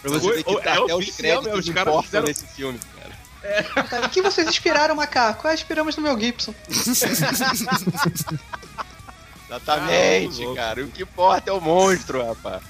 [0.00, 2.78] Pra você ver que é até os créditos meu, os caras importam fizeram- nesse filme,
[2.98, 3.84] cara.
[3.84, 5.46] Tá, Em que vocês inspiraram, macaco?
[5.46, 6.52] Ah, inspiramos no Mel Gibson.
[9.48, 10.84] Exatamente, Ah, cara.
[10.84, 12.62] O que importa é o monstro, rapaz.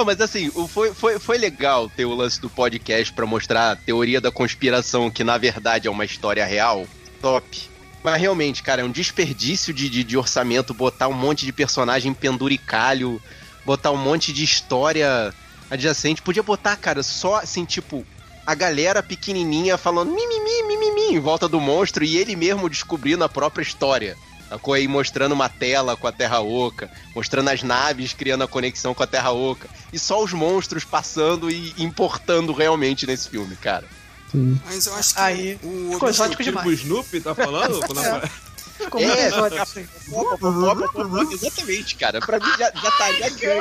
[0.00, 3.76] Não, mas assim, foi, foi, foi legal ter o lance do podcast pra mostrar a
[3.76, 6.86] teoria da conspiração, que na verdade é uma história real.
[7.20, 7.70] Top.
[8.02, 12.14] Mas realmente, cara, é um desperdício de, de, de orçamento botar um monte de personagem
[12.14, 13.20] penduricalho,
[13.64, 15.34] botar um monte de história
[15.70, 16.22] adjacente.
[16.22, 18.06] Podia botar, cara, só assim, tipo,
[18.46, 23.28] a galera pequenininha falando mimimi, mimimi em volta do monstro e ele mesmo descobrindo a
[23.28, 24.16] própria história.
[24.50, 28.92] Sacou aí mostrando uma tela com a Terra Oca, mostrando as naves criando a conexão
[28.92, 29.68] com a Terra Oca.
[29.92, 33.84] E só os monstros passando e importando realmente nesse filme, cara.
[34.32, 34.60] Sim.
[34.66, 36.80] Mas eu acho que Aí, o ficou Tipo o demais.
[36.80, 37.80] Snoopy tá falando?
[38.04, 38.28] É.
[38.80, 39.26] Ficou muito É.
[39.26, 39.80] exótico.
[41.34, 42.18] Exatamente, cara.
[42.20, 42.90] Pra mim já, já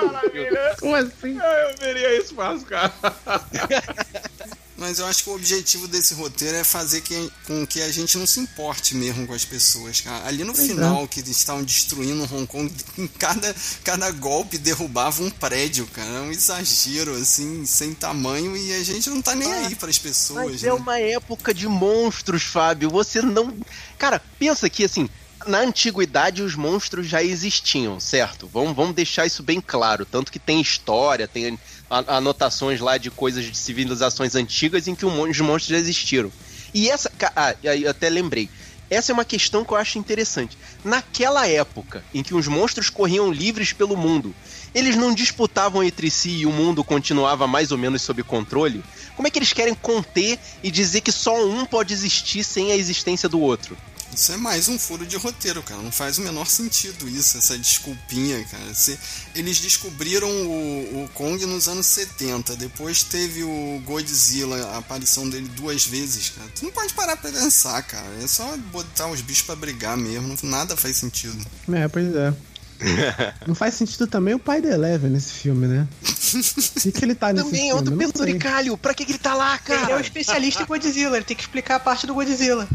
[0.05, 0.49] o filme.
[0.79, 1.37] Como assim?
[1.37, 2.93] Eu veria isso fácil, cara.
[4.79, 8.17] Mas eu acho que o objetivo desse roteiro é fazer que, com que a gente
[8.17, 10.25] não se importe mesmo com as pessoas, cara.
[10.25, 15.21] Ali no Pois final, que eles estavam destruindo Hong Kong, em cada, cada golpe derrubava
[15.21, 16.09] um prédio, cara.
[16.09, 19.99] É um exagero, assim, sem tamanho, e a gente não tá nem aí para as
[19.99, 20.69] pessoas, Mas né?
[20.69, 22.89] é uma época de monstros, Fábio.
[22.89, 23.53] Você não.
[23.97, 25.09] Cara, pensa que assim.
[25.47, 28.45] Na antiguidade os monstros já existiam, certo?
[28.51, 30.05] Vamos, vamos deixar isso bem claro.
[30.05, 31.57] Tanto que tem história, tem
[31.89, 36.31] anotações lá de coisas de civilizações antigas em que os monstros já existiram.
[36.73, 37.11] E essa.
[37.35, 38.49] Ah, eu até lembrei.
[38.89, 40.57] Essa é uma questão que eu acho interessante.
[40.83, 44.33] Naquela época em que os monstros corriam livres pelo mundo,
[44.73, 48.83] eles não disputavam entre si e o mundo continuava mais ou menos sob controle?
[49.15, 52.75] Como é que eles querem conter e dizer que só um pode existir sem a
[52.75, 53.77] existência do outro?
[54.15, 55.81] Isso é mais um furo de roteiro, cara.
[55.81, 58.73] Não faz o menor sentido isso, essa desculpinha, cara.
[58.73, 58.99] Se,
[59.35, 62.55] eles descobriram o, o Kong nos anos 70.
[62.55, 66.49] Depois teve o Godzilla, a aparição dele duas vezes, cara.
[66.53, 68.07] Tu não pode parar pra pensar, cara.
[68.21, 70.35] É só botar os bichos pra brigar mesmo.
[70.43, 71.45] Nada faz sentido.
[71.71, 72.33] É, pois é.
[73.45, 75.85] Não faz sentido também o pai da Eleven nesse filme, né?
[76.01, 77.73] Por que, que ele tá nesse Também é filme?
[77.77, 78.11] outro não sei.
[78.13, 78.77] penduricalho.
[78.77, 80.01] Pra que, que ele tá lá, Ele é o cara?
[80.01, 82.67] especialista em Godzilla, ele tem que explicar a parte do Godzilla.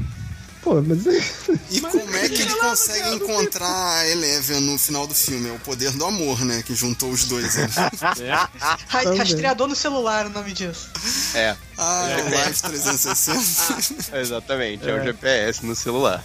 [0.64, 1.04] Pô, mas...
[1.70, 5.50] E como é que ele consegue encontrar a Eleven no final do filme?
[5.50, 6.62] É o poder do amor, né?
[6.64, 7.54] Que juntou os dois.
[7.54, 7.90] Ra-
[9.02, 9.18] Também.
[9.18, 10.88] Rastreador no celular, o nome disso.
[11.34, 14.18] É, Ah, é o Live 360.
[14.18, 14.88] exatamente.
[14.88, 16.24] É, o GPS no celular.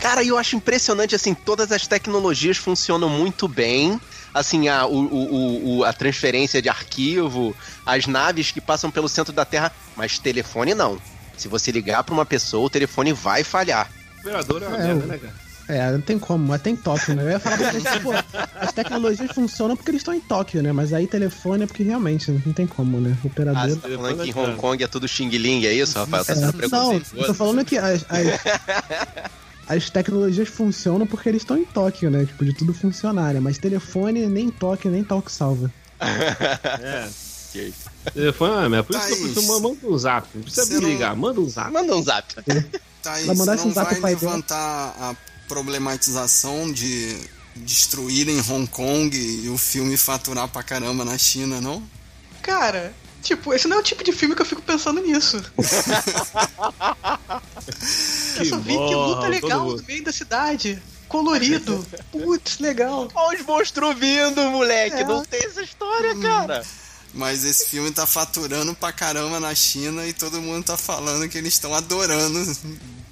[0.00, 4.00] Cara, e eu acho impressionante, assim, todas as tecnologias funcionam muito bem.
[4.32, 7.54] Assim, a, o, o- o- a transferência de arquivo,
[7.96, 10.98] as naves que passam pelo centro da Terra, mas telefone não.
[11.36, 13.90] Se você ligar pra uma pessoa, o telefone vai falhar.
[14.18, 15.50] O operador é uma É, merda, o- né, cara?
[15.68, 17.22] É, não tem como, mas tem Tóquio, né?
[17.22, 18.10] Eu ia falar pra vocês, pô,
[18.56, 20.72] as tecnologias funcionam porque eles estão em Tóquio, né?
[20.72, 23.16] Mas aí telefone é porque realmente não tem como, né?
[23.22, 23.68] Ah, Operador.
[23.70, 26.24] você tá falando que em Hong Kong é tudo Xing Ling, é isso, Rafael?
[26.24, 28.26] Tá É, sendo não, tô falando que as, as,
[29.68, 32.24] as tecnologias funcionam porque eles estão em Tóquio, né?
[32.24, 33.38] Tipo, de tudo funcionar, né?
[33.38, 35.70] Mas telefone nem Tóquio, nem Tóquio salva.
[36.82, 37.08] É.
[37.50, 37.74] Ok.
[38.14, 38.84] Telefone é merda.
[38.84, 39.32] Por isso que eu Thaís.
[39.32, 40.28] preciso manda um zap.
[40.34, 41.72] Não precisa me não- ligar, manda um zap.
[41.72, 42.34] Manda um zap.
[43.02, 45.16] Tá aí, Vai mandar não zap vai levantar a
[45.48, 47.16] problematização de
[47.56, 51.82] destruírem Hong Kong e o filme faturar pra caramba na China, não?
[52.42, 55.42] Cara, tipo, esse não é o tipo de filme que eu fico pensando nisso.
[58.38, 60.80] eu só vi que luta legal no meio da cidade.
[61.08, 61.84] Colorido.
[62.12, 63.08] Putz, legal.
[63.14, 64.96] Olha os monstros vindo, moleque.
[64.96, 65.04] É.
[65.04, 66.64] Não tem essa história, cara.
[67.12, 71.36] Mas esse filme tá faturando pra caramba na China e todo mundo tá falando que
[71.38, 72.38] eles estão adorando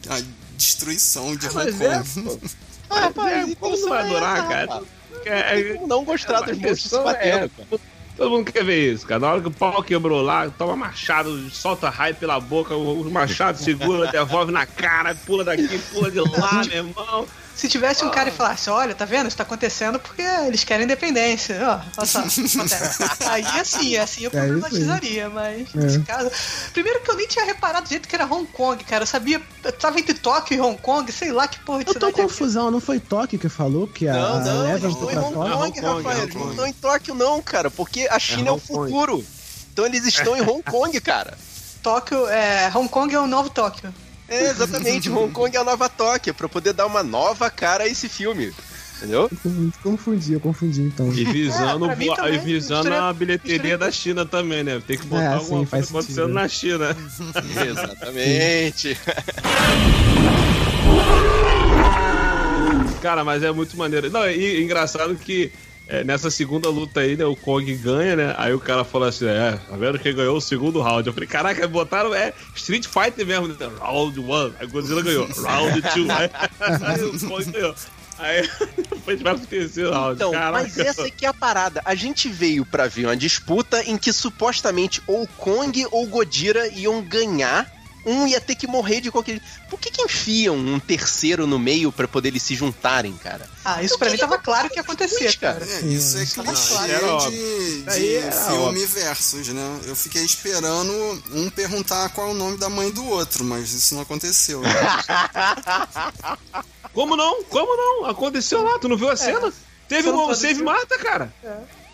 [0.08, 0.22] a
[0.56, 2.38] destruição de Hong Mas é, Kong.
[2.38, 2.38] pô.
[2.90, 4.82] Ah, rapaz, É, como você vai adorar, cara?
[5.26, 7.80] É, Tem como não gostar dos monstros batendo, é, cara.
[8.16, 9.20] Todo mundo quer ver isso, cara.
[9.20, 13.58] Na hora que o pau quebrou lá, toma machado, solta raio pela boca, o machado
[13.58, 17.26] segura, devolve na cara, pula daqui, pula de lá, meu irmão.
[17.59, 19.27] Se tivesse um cara e falasse, olha, tá vendo?
[19.27, 21.59] Isso tá acontecendo porque eles querem independência.
[21.61, 23.03] Ó, olha só, acontece.
[23.28, 25.78] Aí assim, assim eu É problematizaria, mas É.
[25.78, 26.30] nesse caso.
[26.72, 29.03] Primeiro que eu nem tinha reparado do jeito que era Hong Kong, cara.
[29.03, 29.43] Eu sabia.
[29.64, 32.12] Eu tava entre Tóquio e Hong Kong, sei lá que porra de Eu tô é
[32.12, 35.11] confusão, não foi Tóquio que falou que a, Não, a não, Eleven eles foi estão
[35.11, 35.35] em pra Hong?
[35.35, 36.05] Kong, Hong Kong, Rafael.
[36.05, 36.51] Hong Eles não Kong.
[36.53, 38.91] estão em Tóquio, não, cara, porque a China é, o Hong Kong.
[38.93, 39.24] futuro.
[39.72, 41.37] Então eles estão em Hong Kong, cara.
[41.82, 43.93] Tóquio, é, Hong Kong é o novo Tóquio.
[44.29, 45.09] É, exatamente.
[45.11, 48.53] Hong Kong é a nova Tóquio, pra poder dar uma nova cara a esse filme.
[48.99, 49.31] Entendeu?
[49.45, 51.12] Eu confundi, eu confundi então.
[51.12, 54.83] E visando, É, também, e visando a bilheteria da China também, né?
[54.85, 55.99] Tem que botar É, alguma coisa sentido.
[55.99, 56.97] acontecendo na China.
[57.70, 58.99] Exatamente.
[63.01, 64.11] Cara, mas é muito maneiro.
[64.11, 65.53] Não, e, e engraçado que
[65.89, 68.34] é, nessa segunda luta aí, né, o Kong ganha, né?
[68.36, 71.07] Aí o cara falou assim: é, tá vendo quem ganhou o segundo round?
[71.07, 73.49] Eu falei: caraca, botaram é Street Fighter mesmo.
[73.49, 73.57] né?
[73.80, 74.53] Round 1.
[74.61, 75.26] Aí o Godzilla ganhou.
[75.43, 76.11] Round 2.
[76.11, 76.30] Aí,
[76.82, 77.74] aí o Kong ganhou.
[78.18, 78.49] Aí
[79.05, 80.16] foi para o terceiro round.
[80.16, 80.53] Então, caraca.
[80.53, 81.80] mas essa aqui é a parada.
[81.84, 87.01] A gente veio pra ver uma disputa em que supostamente ou Kong ou Godira iam
[87.01, 87.78] ganhar.
[88.07, 89.40] Um ia ter que morrer de qualquer.
[89.68, 93.49] Por que, que enfiam um terceiro no meio pra poder eles se juntarem, cara?
[93.64, 95.66] Ah, isso pra mim tava ver claro que ia acontecer, cara.
[95.66, 95.70] cara.
[95.70, 96.92] É, isso é clichê claro.
[96.92, 99.80] Era de, de filme versus, né?
[99.84, 100.92] Eu fiquei esperando
[101.32, 104.61] um perguntar qual é o nome da mãe do outro, mas isso não aconteceu.
[104.61, 104.70] né?
[106.94, 107.44] Como não?
[107.44, 108.07] Como não?
[108.07, 109.53] Aconteceu lá, tu não viu a cena?
[109.88, 110.62] Teve Você não um Save.
[110.62, 111.32] Marta, cara.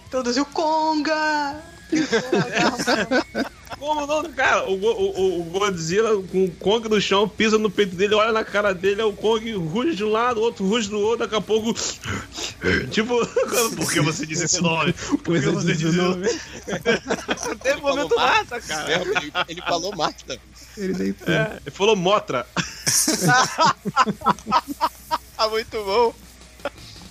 [0.06, 1.73] Introduziu Conga!
[3.78, 4.64] Como não, cara?
[4.68, 8.44] O, o, o Godzilla com o Kong no chão, pisa no peito dele, olha na
[8.44, 11.34] cara dele, é o Kong ruge de um lado, o outro ruge do outro, daqui
[11.34, 11.74] a pouco.
[12.90, 13.14] tipo,
[13.76, 14.92] por que você disse esse nome?
[14.92, 16.28] Por que você disse esse nome?
[17.62, 19.02] Teve momento massa, cara.
[19.02, 20.38] Ele, ele falou Marta.
[20.76, 21.34] Ele deitou.
[21.34, 22.46] É, ele falou Motra.
[25.36, 26.14] Ah, muito bom.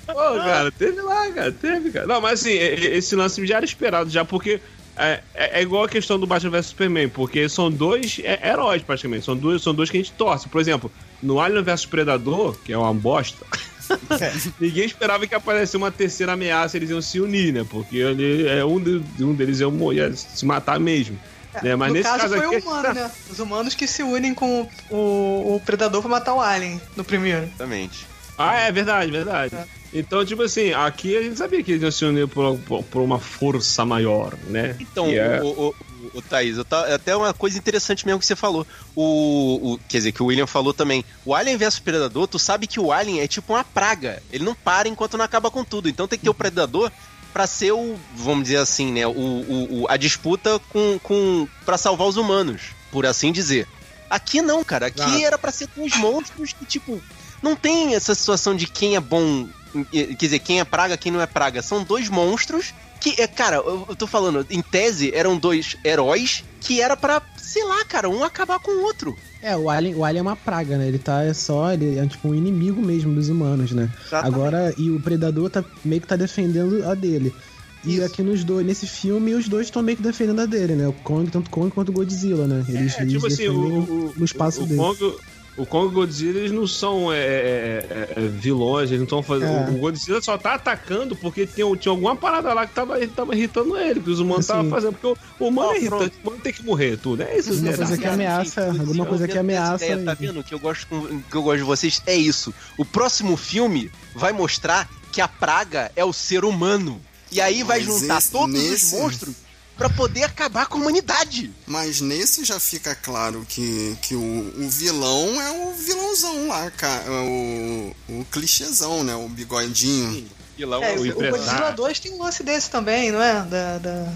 [0.06, 2.06] Pô, cara, teve lá, cara, teve, cara.
[2.06, 4.60] Não, mas assim, esse lance já era esperado, já, porque
[4.98, 8.82] é, é- é igual a questão do Batman vs Superman, porque são dois é, heróis,
[8.82, 9.26] praticamente.
[9.26, 10.50] São dois, são dois que a gente torce.
[10.50, 10.92] Por exemplo,
[11.22, 13.46] no Alien vs Predador, que é uma bosta,
[14.60, 17.66] ninguém esperava que aparecesse uma terceira ameaça eles iam se unir, né?
[17.70, 21.18] Porque ele, é, um, de- um deles ia, mo- ia se matar mesmo.
[21.62, 21.76] né?
[21.76, 22.66] Mas no nesse caso, caso, foi aqui.
[22.68, 23.12] o humano, né?
[23.32, 27.44] Os humanos que se unem com o, o predador pra matar o alien no primeiro.
[27.44, 28.08] Exatamente.
[28.38, 29.56] Ah, é verdade, verdade.
[29.94, 33.02] Então, tipo assim, aqui a gente sabia que eles iam se unir por, por- por
[33.02, 34.76] uma força maior, né?
[34.80, 35.76] Então, é- o, o, o,
[36.16, 38.66] o Thaís, eu tá, até uma coisa interessante mesmo que você falou.
[38.96, 41.06] O, o- quer dizer, que o William falou também.
[41.24, 44.22] O Alien vs Predador, tu sabe que o Alien é tipo uma praga.
[44.32, 45.88] Ele não para enquanto não acaba com tudo.
[45.88, 46.92] Então tem que ter o Predador
[47.32, 51.78] pra ser o, vamos dizer assim, né, o, o- o- a disputa com, com para
[51.78, 52.62] salvar os humanos,
[52.92, 53.68] por assim dizer.
[54.10, 54.88] Aqui não, cara.
[54.88, 55.22] Aqui Ah.
[55.22, 57.00] era pra ser com os monstros que, tipo,
[57.44, 59.48] não tem essa situação de quem é bom,
[59.92, 61.62] quer dizer, quem é praga, quem não é praga.
[61.62, 66.44] São dois monstros que, é, cara, eu, eu tô falando, em tese eram dois heróis
[66.62, 69.16] que era pra, sei lá, cara, um acabar com o outro.
[69.42, 70.88] É, o Alien, o Alien é uma praga, né?
[70.88, 73.90] Ele tá é só, ele é tipo um inimigo mesmo dos humanos, né?
[74.10, 77.36] Agora, e o Predador tá meio que tá defendendo a dele.
[77.84, 78.06] E Isso.
[78.06, 80.88] aqui nos dois, nesse filme, os dois estão meio que defendendo a dele, né?
[80.88, 82.64] O Kong, tanto o Kong quanto o Godzilla, né?
[82.70, 84.80] Eles, É, eles tipo assim, o, defendem o, no espaço o, o dele.
[84.80, 85.16] Kong,
[85.56, 89.04] o Kong e o Godzilla, eles não são é, é, é, é, vilões, eles não
[89.06, 89.70] estão fazendo.
[89.70, 89.72] É.
[89.72, 93.78] O Godzilla só tá atacando porque tinha, tinha alguma parada lá que tava, tava irritando
[93.78, 94.60] ele, que os humanos Assim.
[94.60, 94.94] estavam fazendo.
[94.94, 95.08] Porque
[95.40, 96.14] o, o humano Ó, é irritante, pronto.
[96.24, 97.22] o humano tem que morrer, tudo.
[97.24, 97.78] É isso, Alguma né?
[97.78, 99.86] coisa que ameaça, alguma coisa que ameaça.
[99.86, 100.44] ideia, tá vendo?
[100.44, 100.88] Que eu gosto
[101.30, 102.54] que eu gosto de vocês é isso.
[102.78, 107.00] O próximo filme vai mostrar que a praga é o ser humano.
[107.32, 109.36] E aí vai Mas juntar esse- todos nesse- os monstros
[109.78, 111.52] pra poder acabar com a humanidade.
[111.66, 117.12] Mas nesse já fica claro que, que o, o vilão é o vilãozão lá, cara.
[117.12, 119.16] O, o clichêzão, né?
[119.16, 120.28] O bigodinho.
[120.56, 121.30] Vilão É, o o, o.
[121.32, 123.42] Godzilla 2 tem um lance desse também, não é?
[123.44, 124.14] Da, da...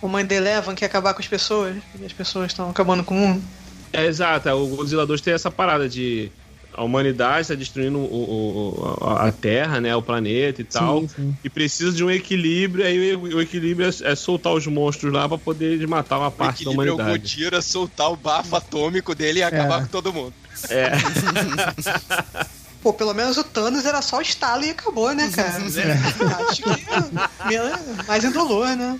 [0.00, 1.76] O mãe de Eleven quer acabar com as pessoas.
[1.98, 3.42] E as pessoas estão acabando com o mundo.
[3.92, 6.30] É, exato, o Godzilla 2 tem essa parada de.
[6.78, 9.94] A humanidade está destruindo o, o- a Terra, né?
[9.96, 11.00] O planeta e tal.
[11.00, 11.36] Sim, sim.
[11.42, 15.28] E precisa de um equilíbrio, aí o, o equilíbrio é, é soltar os monstros lá
[15.28, 17.10] pra poder matar uma parte da é o humanidade.
[17.10, 19.82] Godira soltar o bafo atômico dele e acabar É.
[19.82, 20.32] com todo mundo.
[20.70, 20.90] É.
[22.80, 25.48] Pô, pelo menos o Thanos era só o estalo e acabou, né, cara?
[26.48, 28.98] Acho que mais indolor, né?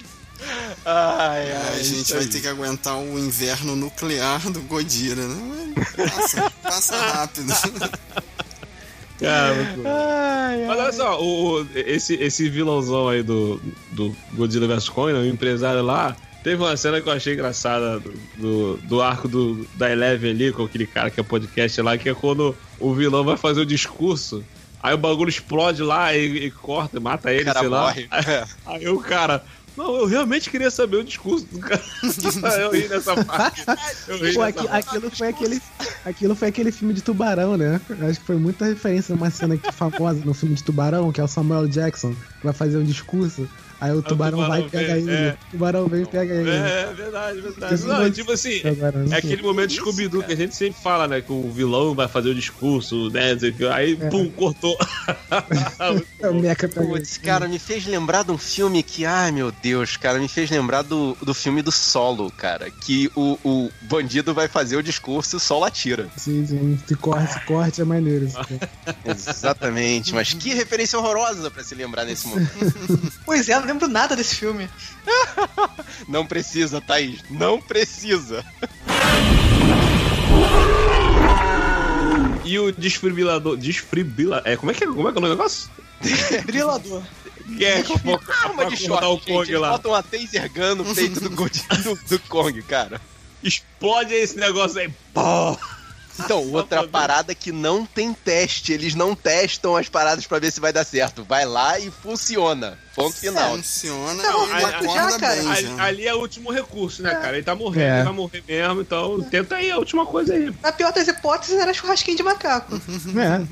[0.85, 5.74] Ai, É, a gente vai ter que aguentar o inverno nuclear do Godira, né?
[5.97, 7.53] Mas Passa, rápido.
[9.21, 9.89] Cara, muito bom.
[10.69, 13.61] Mas olha só, o, o- esse, esse vilãozão aí do,
[13.93, 17.99] do Godzilla vs Kong, né, o empresário lá, teve uma cena que eu achei engraçada
[17.99, 21.99] do, do, do arco do, da Eleven ali, com aquele cara que é podcast lá,
[21.99, 24.45] que é quando o vilão vai fazer o discurso,
[24.81, 27.81] aí o bagulho explode lá e, e corta, mata ele, sei lá.
[27.87, 28.09] morre.
[28.13, 28.45] É.
[28.67, 29.45] Aí o cara.
[29.79, 31.81] Não, eu realmente queria saber o discurso do cara.
[32.61, 33.62] eu ri nessa parte.
[34.09, 34.89] Eu ri Pô, nessa aqui- parte.
[34.89, 35.62] aquilo, foi aquele,
[36.05, 37.81] aquilo foi aquele filme de tubarão, né?
[38.09, 41.24] Acho que foi muita referência numa cena aqui famosa no filme de tubarão, que é
[41.24, 43.49] o Samuel Jackson, que vai fazer um discurso.
[43.81, 45.11] Aí o tubarão, tubarão vai e pega ele.
[45.11, 45.37] é.
[45.47, 46.51] O tubarão vem e pega ele.
[46.51, 47.74] É, verdade, verdade.
[47.74, 48.61] Esse Não, tipo assim,
[49.11, 51.20] é aquele momento Scooby-Doo que a gente sempre fala, né?
[51.20, 53.35] Que o vilão vai fazer o discurso, né?
[53.35, 54.09] o Aí, É.
[54.09, 54.76] pum, cortou.
[56.20, 56.35] É o
[56.68, 57.24] Putz, ele.
[57.24, 60.83] cara, me fez lembrar de um filme que, ai meu Deus, cara, me fez lembrar
[60.83, 62.70] do, do filme do Solo, cara.
[62.70, 66.09] Que o, o bandido vai fazer o discurso e o Solo atira.
[66.16, 66.79] Sim, sim.
[66.87, 68.24] Se corte, se corte é maneiro.
[68.24, 68.70] isso, cara.
[69.07, 72.49] Exatamente, mas que referência horrorosa pra se lembrar nesse momento.
[73.24, 74.69] Pois é, lembro nada desse filme.
[76.09, 78.45] Não precisa, Thaís, não precisa.
[82.45, 83.57] E o desfibrilador.
[83.57, 84.47] Desfibrilador.
[84.47, 85.71] É, como é que é, como é, que é o negócio?
[87.57, 87.85] Que é
[88.43, 89.57] Arma de choque, o Kong gente.
[89.57, 89.71] Lá.
[89.73, 93.01] botam uma taser gun no peito do, do, do Kong, cara.
[93.43, 94.91] Explode esse negócio aí.
[95.12, 95.59] Pô!
[96.25, 98.73] Então, outra parada que não tem teste.
[98.73, 101.25] Eles não testam as paradas pra ver se vai dar certo.
[101.25, 102.79] Vai lá e funciona.
[102.95, 103.51] Ponto final.
[103.57, 105.37] Funciona morto acorda já, cara.
[105.37, 105.85] bem Ali, já.
[105.85, 107.37] ali é o último recurso, né, cara?
[107.37, 107.95] Ele tá morrendo, É.
[107.97, 110.53] ele vai morrer mesmo, então tenta aí a última coisa aí.
[110.62, 112.79] Na pior das hipóteses, era churrasquinho de macaco.
[113.19, 113.47] É.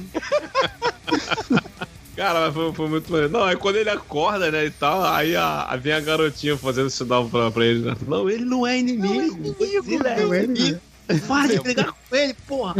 [2.16, 3.30] Cara, mas foi, foi muito maneiro.
[3.32, 6.88] Não, aí quando ele acorda, né, e tal, aí a, a- vem a garotinha fazendo
[6.88, 7.94] sinal pra, pra ele, né?
[8.08, 9.52] Não, ele não é inimigo.
[9.52, 10.60] Godzilla é Não é inimigo.
[10.62, 10.80] inimigo.
[11.28, 12.74] Para de brigar com ele, porra.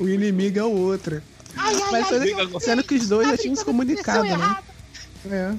[0.00, 1.22] O inimigo é o outro.
[1.90, 4.56] Mas sendo, Briga- sendo que os dois já tinham se comunicado, né?
[5.30, 5.54] É.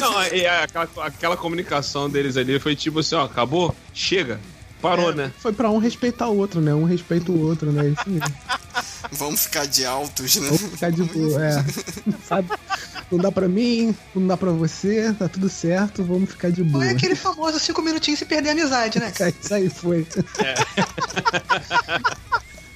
[0.00, 3.74] Não, e aquela, aquela comunicação deles ali foi tipo assim, ó, acabou?
[3.92, 4.40] Chega.
[4.84, 5.32] Parou, né?
[5.38, 6.74] Foi pra um respeitar o outro, né?
[6.74, 7.88] Um respeita o outro, né?
[7.88, 8.34] Isso mesmo.
[9.12, 10.46] Vamos ficar de altos, né?
[10.46, 11.64] Vamos ficar de boa, é.
[12.26, 12.48] Sabe?
[13.10, 16.84] Não dá pra mim, não dá pra você, tá tudo certo, vamos ficar de boa.
[16.84, 19.10] Foi aquele famoso cinco minutinhos e perder a amizade, né?
[19.10, 20.06] Cara, Isso aí foi.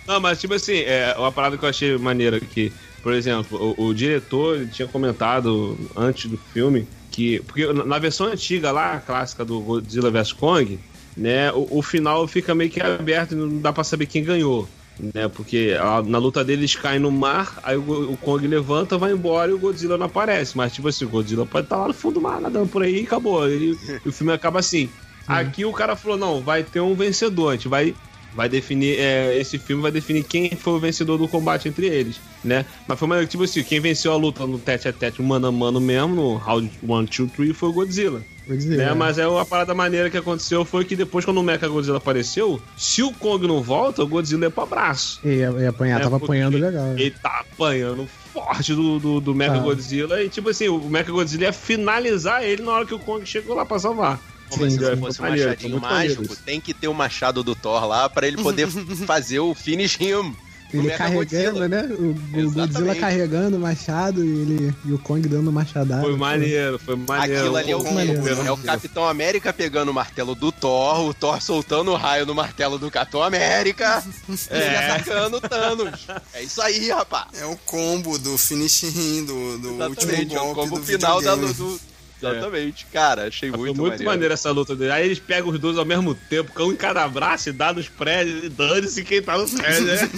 [0.07, 3.87] Não, mas tipo assim, é uma parada que eu achei maneira que, por exemplo, o,
[3.87, 7.41] o diretor ele tinha comentado antes do filme que.
[7.41, 10.79] Porque na na versão antiga lá, clássica do Godzilla vs Kong,
[11.19, 14.69] né, o, o final fica meio que aberto não dá pra saber quem ganhou.
[15.15, 19.13] Né, porque a- na luta deles caem no mar, aí o, o Kong levanta, vai
[19.13, 20.57] embora e o Godzilla não aparece.
[20.57, 23.03] Mas, tipo assim, o Godzilla pode estar lá no fundo do mar, nadando por aí
[23.03, 23.49] e acabou.
[23.49, 24.89] E, e o filme acaba assim.
[25.29, 27.95] Aqui o cara falou: não, vai ter um vencedor, a gente vai
[28.39, 32.21] vai definir é, esse filme vai definir quem foi o vencedor do combate entre eles,
[32.45, 32.65] né?
[32.87, 35.51] Mas foi mais tipo assim, quem venceu a luta no tete a tete mano a
[35.51, 38.23] mano mesmo, no round 1, 2, 3 foi o Godzilla.
[38.47, 38.77] Dizer.
[38.77, 38.85] Né?
[38.85, 38.95] é.
[38.95, 42.63] Mas é uma parada maneira que aconteceu foi que depois quando o Mecha Godzilla apareceu,
[42.77, 45.21] se o Kong não volta, o Godzilla ia pro abraço.
[45.25, 46.93] Ia, ia apanhar, É, tava porque apanhando legal.
[46.93, 49.59] Ele tá apanhando forte do, do, do Mecha Tá.
[49.59, 53.27] Godzilla e tipo assim, o Mecha Godzilla ia finalizar ele na hora que o Kong
[53.27, 54.21] chegou lá pra salvar.
[54.57, 57.43] Mas Sim, se é, fosse um maneiro, machadinho maneiro mágico, tem que ter o machado
[57.43, 58.69] do Thor lá pra ele poder
[59.07, 60.35] fazer o finish him.
[60.73, 61.69] Ele carregando, Godzilla.
[61.69, 61.83] né?
[61.99, 63.01] O, o Godzilla Exatamente.
[63.01, 66.03] carregando o machado e, ele, e o Kong dando machadada.
[66.03, 67.41] Foi maneiro, foi maneiro.
[67.41, 68.47] Aquilo ali é o, maneiro.
[68.47, 72.35] é o Capitão América pegando o martelo do Thor, o Thor soltando o raio no
[72.35, 74.91] martelo do Capitão América, ele É.
[74.91, 76.07] atacando o Thanos.
[76.35, 77.29] É isso aí, rapaz.
[77.41, 78.83] É o combo do finish
[79.27, 81.81] do, do último Exatamente, é o golpe combo do final da do,
[82.21, 84.11] Exatamente, cara, achei Mas muito, foi muito maneiro.
[84.11, 84.93] maneiro essa luta dele.
[84.93, 87.89] Aí eles pegam os dois ao mesmo tempo, um em cada braço e dá nos
[87.89, 90.11] prédios e dane-se quem tá no prédio, né?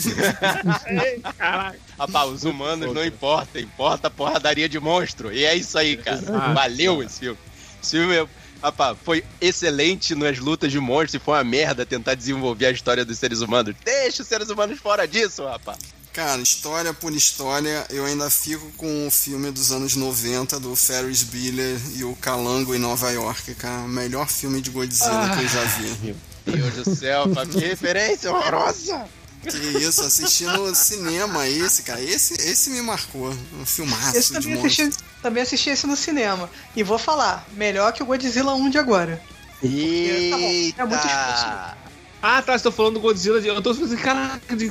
[1.04, 1.78] Ei, Caraca.
[1.98, 5.32] Rapaz, os humanos não importa, importa a porradaria de monstro.
[5.32, 6.20] E é isso aí, cara.
[6.28, 6.52] Ah.
[6.54, 7.38] Valeu esse filme.
[7.82, 8.26] Esse filme, é-
[8.62, 13.04] rapaz, foi excelente nas lutas de monstros e foi uma merda tentar desenvolver a história
[13.04, 13.74] dos seres humanos.
[13.84, 15.78] Deixa os seres humanos fora disso, rapaz.
[16.12, 21.22] Cara, história por história, eu ainda fico com o filme dos anos 90 do Ferris
[21.22, 23.86] Bueller e o Calango em Nova York, cara.
[23.86, 26.16] Melhor filme de Godzilla que eu já vi.
[26.46, 29.06] Deus do céu, que referência horrorosa.
[29.42, 32.02] Que isso, assistindo no cinema esse, cara.
[32.02, 33.30] Esse, esse me marcou.
[33.58, 34.84] Um filmaço Esse de também monstro.
[34.84, 36.50] assisti, também assisti esse no cinema.
[36.76, 39.22] E vou falar, melhor que o Godzilla 1 de agora.
[39.62, 40.76] Eita.
[40.76, 41.79] Tá bom, é muito difícil.
[42.22, 43.48] Ah, tá, você tá falando do Godzilla de.
[43.48, 44.70] Eu tô falando assim, caraca, de-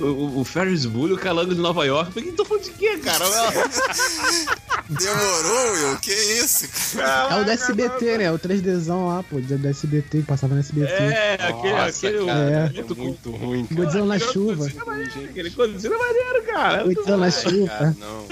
[0.00, 2.12] o, o Ferris Bueller, o Calango de Nova York.
[2.12, 3.24] Por que tô falando de quê, cara?
[4.88, 5.96] Demorou, Will?
[5.98, 7.34] Que isso, cara?
[7.36, 8.32] É o do SBT, né?
[8.32, 10.92] O 3Dzão lá, pô, do SBT, que passava no SBT.
[10.92, 11.72] É, aquele.
[11.72, 13.82] Nossa, aquele cara, é é muito, muito ruim, cara.
[13.82, 14.54] Godzilla na chuva.
[14.68, 16.80] Godzilla é Aquele Godzilla é maneiro, cara.
[16.80, 17.96] É Godzilla na chuva.
[17.98, 18.26] não.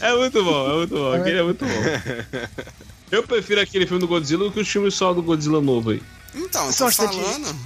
[0.00, 1.12] é muito bom, é muito bom.
[1.14, 2.50] Aquele é muito bom.
[3.10, 6.00] Eu prefiro aquele filme do Godzilla do que o filme só do Godzilla novo aí.
[6.34, 7.24] Então, eu Só tô instantinho.
[7.24, 7.56] falando.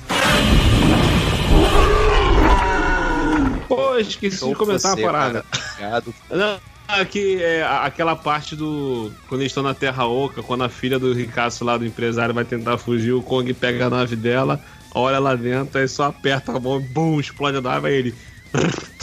[3.68, 5.44] Pô, esqueci de comentar Você, uma parada.
[5.72, 6.14] obrigado.
[6.30, 9.10] Não, aqui é a- aquela parte do.
[9.28, 12.44] Quando eles estão na Terra Oca, quando a filha do Ricasso lá do empresário vai
[12.44, 14.60] tentar fugir, o Kong pega a nave dela,
[14.94, 18.14] olha lá dentro, aí só aperta a mão, bum, explode a nave, aí ele.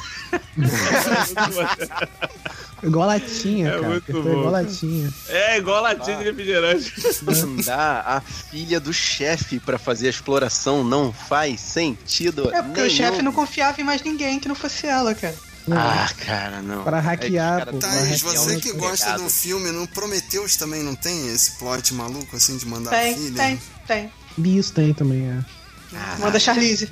[2.83, 3.87] Igual latinha, É cara.
[3.89, 4.29] muito bom.
[4.31, 5.13] igual latinha.
[5.29, 6.93] É, igual latinha de refrigerante.
[7.23, 12.87] Mandar a filha do chefe pra fazer a exploração não faz sentido É porque nenhum.
[12.93, 15.35] o chefe não confiava em mais ninguém que não fosse ela, cara.
[15.71, 16.83] Ah, cara, não.
[16.83, 20.55] Pra hackear, É que pô, pra caras Thaís, você que gosta do filme, no Prometheus
[20.55, 23.35] também não tem esse plot maluco assim de mandar a Tem, filha?
[23.35, 24.11] tem, tem.
[24.57, 25.60] Isso tem também, é.
[25.93, 26.89] Ah, Manda a Charlize.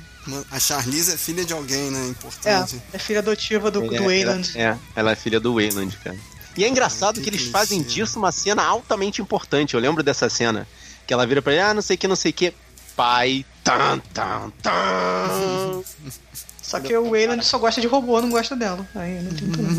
[0.50, 2.04] A Charlize é filha de alguém, né?
[2.04, 2.82] É, Importante.
[2.92, 4.52] é filha adotiva do, É, do ela- Wayland.
[4.58, 6.16] É, ela é filha do Wayland, cara.
[6.56, 9.74] E é engraçado Ah, que, que eles fazem disso uma cena altamente importante.
[9.74, 10.66] Eu lembro dessa cena.
[11.06, 12.52] Que ela vira pra ele, ah, não sei o que, não sei o que.
[12.94, 13.44] Pai.
[13.64, 15.82] Tan, tan, tan.
[16.62, 18.86] Só que o Wayland só gosta de robô, não gosta dela.
[18.94, 19.74] Aí não tem problema.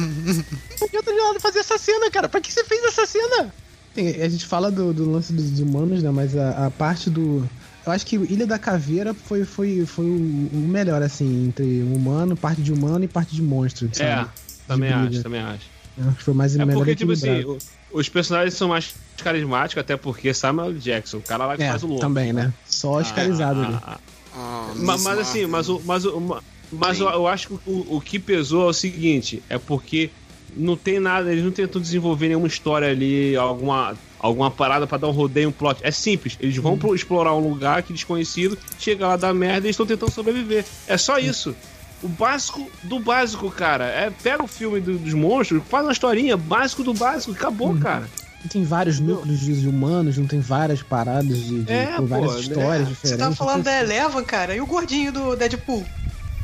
[0.80, 2.28] Não adianta de nada fazer essa cena, cara.
[2.28, 3.53] Pra que você fez essa cena?
[3.93, 6.09] Tem- a gente fala do, do lance dos humanos, né?
[6.11, 7.47] Mas a, a parte do.
[7.86, 12.61] Eu acho que Ilha da Caveira foi, foi, foi o, melhor, assim, entre humano, parte
[12.61, 13.88] de humano e parte de monstro.
[13.88, 14.29] É, sabe?
[14.67, 15.09] também De briga.
[15.15, 15.65] acho, também acho.
[15.97, 17.59] Acho que foi mais É melhor porque, tipo assim, o-
[17.91, 21.84] os personagens são mais carismáticos, até porque Samuel Jackson, o cara lá que É, faz
[21.84, 22.01] o louco.
[22.01, 22.53] também, né?
[22.65, 23.73] Só escarizado ali.
[23.73, 23.99] Ah, ah,
[24.34, 27.53] Ah, Ma- Miss mas assim, mas o, mas o, ma- mas eu, eu acho que
[27.65, 30.09] o, o que pesou é o seguinte, é porque
[30.55, 35.07] não tem nada, eles não tentam desenvolver nenhuma história ali, alguma, alguma parada pra dar
[35.07, 35.80] um rodeio, um plot.
[35.82, 39.67] É simples, eles vão pro- explorar um lugar que é desconhecido, chega lá dá merda
[39.67, 40.63] e estão tentando sobreviver.
[40.88, 41.55] É só isso.
[42.03, 43.86] O básico do básico, cara.
[43.86, 48.09] É, pega o filme do- dos monstros, faz uma historinha, básico do básico, acabou, cara.
[48.41, 52.32] Não tem vários núcleos de humanos, não tem várias paradas de, de- É, com várias
[52.34, 52.78] pô, histórias né?
[52.89, 53.09] diferentes.
[53.11, 55.86] Você tava falando da Eleven, cara, e o gordinho do Deadpool.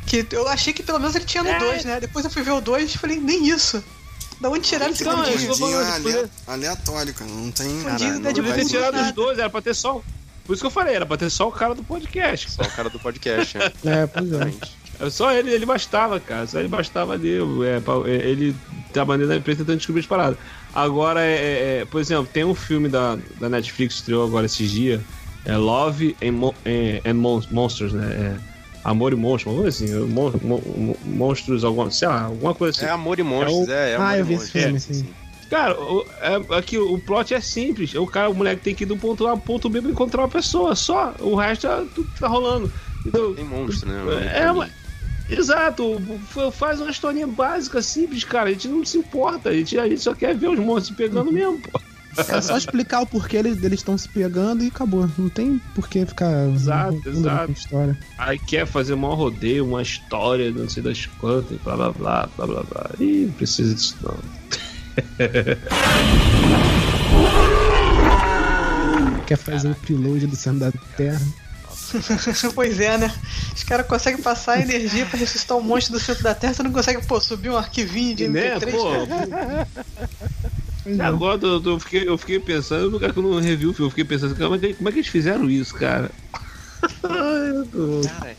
[0.06, 1.58] Que eu achei que pelo menos ele tinha no É.
[1.58, 1.98] 2, né?
[2.00, 3.82] Depois eu fui ver o 2 e falei, nem isso.
[4.40, 7.30] Da onde tiraram esse Então, eu tô Gordinho falando, é aleatório, cara.
[7.30, 7.68] Não tem.
[7.68, 8.22] Do não.
[8.22, 9.08] Podia ter tirado nada.
[9.08, 10.00] os dois, era pra ter só.
[10.44, 12.50] Por isso que eu falei, era pra ter só o cara do podcast.
[12.50, 13.72] Só o cara do podcast, né?
[13.84, 14.52] É, pois é.
[15.00, 16.46] É Só ele, ele bastava, cara.
[16.46, 17.36] Só ele bastava ali.
[17.66, 18.54] É, pra- é, ele
[18.92, 20.38] trabalhando na empresa tentando descobrir as paradas.
[20.74, 24.46] Agora, é, é, é, por exemplo, tem um filme da, da Netflix que estreou agora
[24.46, 25.00] esses dias.
[25.44, 28.06] É Love and, Mo- é, and Mon- Monsters, né?
[28.44, 28.57] É
[28.90, 29.94] Amor e Monstros, alguma coisa assim.
[30.12, 32.86] Mon- mon- mon- monstros, alguma, sei lá, alguma coisa assim.
[32.86, 33.92] É Amor e Monstros, é.
[33.92, 34.62] é Ah, Amor eu e vi esse Monstros.
[34.62, 35.08] filme, É, sim.
[35.50, 37.94] Cara, o, é, aqui, o plot é simples.
[37.94, 40.20] O cara, o moleque tem que ir do ponto A ao ponto B pra encontrar
[40.22, 40.74] uma pessoa.
[40.76, 41.14] Só.
[41.20, 42.70] O resto é, tudo que tá rolando.
[43.00, 43.34] Entendeu?
[43.34, 44.30] Tem monstro, né?
[44.34, 44.70] É, mas-
[45.30, 46.00] Exato,
[46.52, 48.48] faz uma historinha básica, simples, cara.
[48.48, 51.30] A gente não se importa, a gente, a gente só quer ver os monstros pegando
[51.30, 51.78] mesmo, pô.
[52.28, 55.08] É só explicar o porquê eles estão se pegando e acabou.
[55.16, 56.48] Não tem porquê ficar.
[56.48, 57.52] Exato, exato.
[57.52, 57.96] história.
[58.16, 62.28] Aí quer fazer um rodeio, uma história, não sei das quantas, e blá blá blá,
[62.36, 62.90] blá blá blá.
[62.98, 64.16] Ih, não precisa disso não.
[69.26, 71.20] Quer fazer o preload do centro da Terra.
[72.54, 73.14] pois é, né?
[73.54, 76.72] Os caras conseguem passar energia pra ressuscitar um monstro do centro da Terra, você não
[76.72, 78.70] consegue, pô, subir um arquivinho de né, MP3?
[78.70, 78.88] pô?
[80.88, 81.04] Pois E é.
[81.04, 83.86] agora eu, eu fiquei, eu fiquei pensando, no lugar que eu não revi o filme,
[83.86, 86.10] eu fiquei pensando, como é que, como é que eles fizeram isso, cara?
[86.98, 88.36] Cara,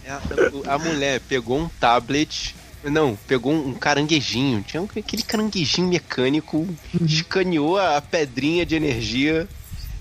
[0.68, 2.56] a, a mulher pegou um tablet.
[2.84, 4.64] Não, pegou um caranguejinho.
[4.66, 6.66] Tinha um- aquele caranguejinho mecânico,
[7.06, 9.48] escaneou a pedrinha de energia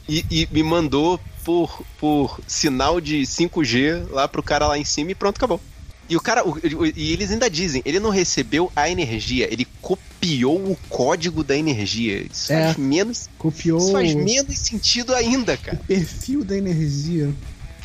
[0.09, 5.11] e, e me mandou por, por sinal de 5G lá pro cara lá em cima
[5.11, 5.61] e pronto, acabou.
[6.09, 9.66] E o cara, o- o- e eles ainda dizem, ele não recebeu a energia, ele
[9.82, 12.24] copiou o código da energia.
[12.32, 12.64] Isso É.
[12.66, 15.78] faz menos, Copiou isso faz o menos sentido ainda, cara.
[15.86, 17.30] perfil da energia.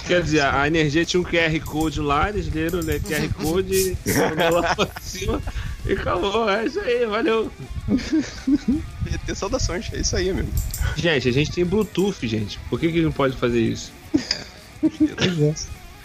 [0.08, 3.98] Quer dizer, a energia tinha um QR Code lá, eles leram o QR Code,
[4.52, 5.42] lá pra cima
[5.86, 6.50] e acabou.
[6.50, 7.50] É isso aí, valeu.
[9.26, 10.50] Ter saudações, é isso aí, amigo.
[10.98, 12.60] Gente, a gente tem Bluetooth, gente.
[12.70, 13.92] Por que, que não pode fazer isso?
[14.14, 15.54] É.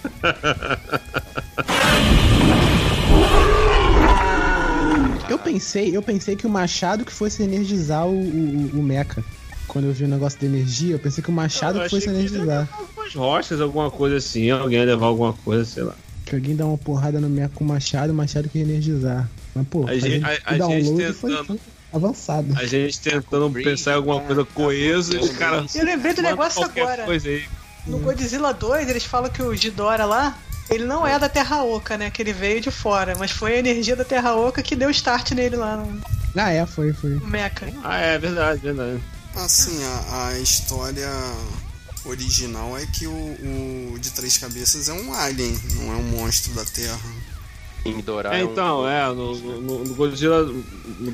[5.28, 9.22] Eu pensei, eu pensei que o machado que fosse energizar o, o, o mecha.
[9.66, 12.14] Quando eu vi o negócio da energia, eu pensei que o machado que fosse achei
[12.14, 12.68] que energizar.
[12.96, 15.94] Umas rochas, alguma coisa assim, alguém ia levar alguma coisa, sei lá.
[16.24, 19.28] Que alguém dá uma porrada no mecha com o machado, o machado que energizar.
[19.54, 21.60] Mas, pô, A fazer gente- a- a download gente foi tentando.
[21.92, 22.54] avançado.
[22.56, 25.74] A gente tentando pensar em alguma coisa coesa e os caras.
[25.74, 27.04] Eu lembrei do negócio agora.
[27.04, 27.44] Coisa aí.
[27.88, 31.96] No Godzilla 2, eles falam que o Ghidorah lá, ele não é da Terra Oca,
[31.96, 32.10] né?
[32.10, 35.32] Que ele veio de fora, mas foi a energia da Terra Oca que deu start
[35.32, 36.00] nele lá no
[36.36, 37.10] Ah, é, foi, foi.
[37.24, 37.72] Mecha.
[37.82, 39.00] Ah, é verdade, verdade.
[39.34, 41.08] Assim, a, a história
[42.04, 43.12] original é que o,
[43.94, 46.98] o de três cabeças é um alien, não é um monstro da Terra.
[47.84, 50.44] Em Dorar É, um- então, é, no, no, no Godzilla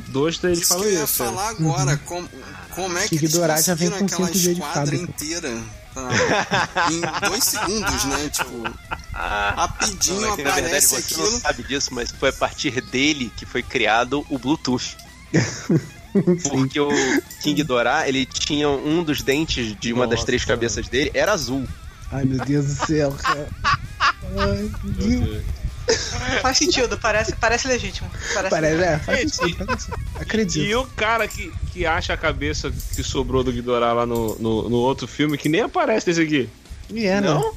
[0.09, 1.23] 2 eles Isso falam que eu ia isso.
[1.23, 1.27] é.
[1.27, 2.29] falar agora, como,
[2.71, 5.63] como é que Que eles já vem conseguiram com aquela 5G de esquadra inteira
[6.91, 8.29] em dois segundos, né?
[8.29, 8.63] Tipo,
[9.13, 11.41] rapidinho Não, é que, na verdade você não aquilo.
[11.41, 14.97] sabe disso, mas foi a partir dele que foi criado o Bluetooth.
[16.49, 16.89] Porque o
[17.43, 20.27] King Dorá, ele tinha um dos dentes de uma das Nossa.
[20.27, 21.67] três cabeças dele, era azul.
[22.13, 23.49] Ai, meu Deus do céu, cara.
[24.39, 25.43] Ai, meu Deus.
[26.41, 28.09] Faz sentido, parece, parece legítimo.
[28.35, 30.05] Parece, Parece, é, faz sentido, faz sentido.
[30.21, 30.65] Acredito.
[30.65, 34.69] E o cara que, que acha a cabeça que sobrou do Ghidorah lá no, no,
[34.69, 36.49] no outro filme, que nem aparece nesse aqui.
[36.91, 37.29] E é, né?
[37.29, 37.55] Não?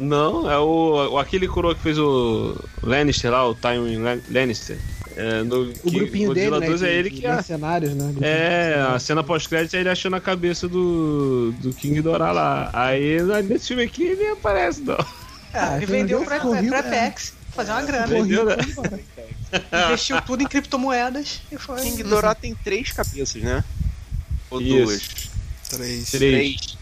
[0.00, 4.78] Não, é o, o aquele coroa que fez o Lannister lá, o Tywin Lan- Lannister.
[5.16, 6.66] É, no, O grupinho dele, né?
[6.68, 7.26] 2 é de- ele que...
[7.26, 8.14] A, mercenários, né?
[8.20, 12.70] É, a cena pós-crédito é ele achando a cabeça do, do King Ghidorah lá.
[12.72, 14.94] Aí nesse filme aqui ele nem aparece, não.
[15.52, 16.78] É, Ah, ele vendeu pra, pra é.
[16.78, 18.06] Apex, fazer uma grana.
[18.06, 19.86] Né?
[19.88, 21.80] Investiu tudo em criptomoedas e foi.
[21.82, 23.64] King Dorá tem três cabeças, né?
[24.50, 24.74] Ou Isso.
[24.76, 25.08] duas?
[25.70, 26.10] Três.
[26.10, 26.78] Três.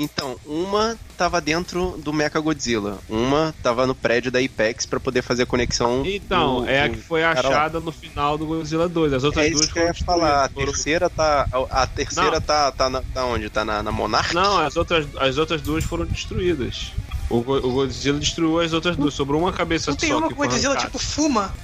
[0.00, 5.22] Então, uma tava dentro do Mecha Godzilla, uma tava no prédio da Apex pra poder
[5.22, 6.04] fazer a conexão.
[6.06, 9.12] Então, do- é a que foi achada no final do Godzilla 2.
[9.12, 10.44] As outras É duas que eu ia falar.
[10.44, 11.48] A terceira tá.
[11.52, 12.40] A, a terceira Não.
[12.40, 13.50] tá, tá, na, tá onde?
[13.50, 14.32] Tá na, na Monarch?
[14.32, 16.92] Não, as outras, as outras duas foram destruídas.
[17.30, 19.12] O, o Godzilla destruiu as outras duas.
[19.14, 20.90] Sobrou uma cabeça Não tem só uma que foi Godzilla arrancada.
[20.98, 21.54] tipo fuma,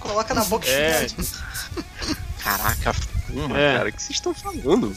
[0.00, 1.06] coloca na boca e É.
[2.42, 3.76] Caraca, fuma, É.
[3.78, 3.88] cara.
[3.88, 4.92] O que vocês estão falando?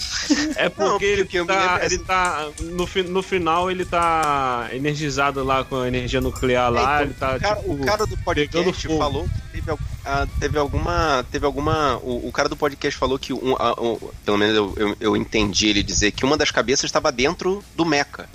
[0.55, 3.69] é porque Não, ele porque eu me tá, lembro ele assim- tá no, no final
[3.69, 7.73] ele tá energizado lá com a energia nuclear lá, É, ele tá o, cara, tipo,
[7.73, 11.23] o cara do podcast falou que teve, ah, teve alguma.
[11.31, 11.97] Teve alguma.
[11.97, 13.31] O, o cara do podcast falou que.
[13.31, 17.11] Um, um- pelo menos eu, eu, eu entendi ele dizer que uma das cabeças estava
[17.11, 18.27] dentro do Mecha.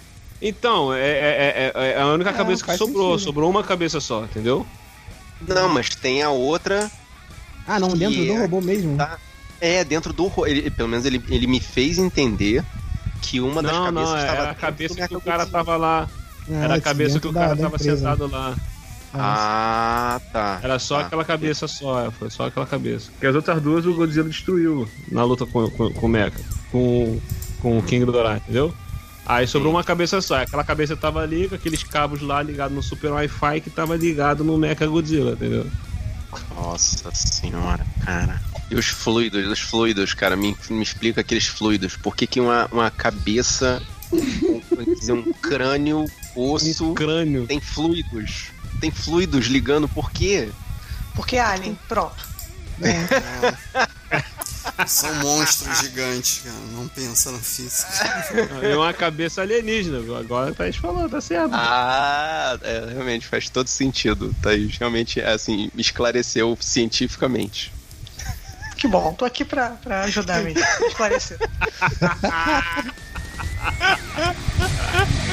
[0.43, 3.25] Então, é, é, é- é a única É, cabeça que sobrou, sentido.
[3.27, 4.67] sobrou uma cabeça só, entendeu?
[5.47, 6.91] Não, mas tem a outra.
[7.67, 8.97] Ah, não, dentro que do é- robô mesmo.
[8.97, 9.19] tá-
[9.61, 10.27] É, dentro do.
[10.27, 12.65] ro- Ele, pelo menos ele, ele me fez entender
[13.21, 15.77] que uma das não, cabeças não, estava era a cabeça do que o cara tava
[15.77, 16.09] lá.
[16.51, 17.97] Ah, Era a cabeça que o da- cara da tava empresa.
[17.99, 18.57] sentado lá.
[19.13, 20.61] Ah, tá.
[20.63, 21.07] Era só Tá.
[21.07, 23.11] aquela cabeça só, é, foi só aquela cabeça.
[23.13, 26.39] Porque as outras duas o Godzilla destruiu na luta com, com, com o Mecha,
[26.73, 27.21] com,
[27.61, 28.73] com o King Ghidorah, entendeu?
[29.27, 32.83] Aí sobrou uma cabeça só, aquela cabeça tava ali com aqueles cabos lá ligados no
[32.83, 35.67] Super Wi-Fi que tava ligado no Mecha Godzilla, entendeu?
[36.55, 38.41] Nossa senhora, cara.
[38.71, 41.97] E os fluidos, os fluidos, cara, me, me explica aqueles fluidos.
[41.97, 44.61] Por que, que uma, uma cabeça, um,
[45.09, 46.05] é um crânio,
[46.37, 47.47] osso, Crânio.
[47.47, 48.47] tem fluidos?
[48.81, 50.51] Tem fluidos ligando, por quê?
[51.15, 52.29] Porque é Alien, pronto.
[54.87, 56.57] São monstros gigantes, cara.
[56.73, 57.91] Não pensa na física.
[58.63, 59.99] E uma cabeça alienígena.
[60.19, 61.51] Agora tá falando, tá certo.
[61.53, 64.35] Ah, é, realmente faz todo sentido.
[64.43, 67.73] Thaís realmente, assim, me esclareceu cientificamente.
[68.77, 71.39] Que bom, tô aqui pra, pra ajudar mesmo, esclarecer.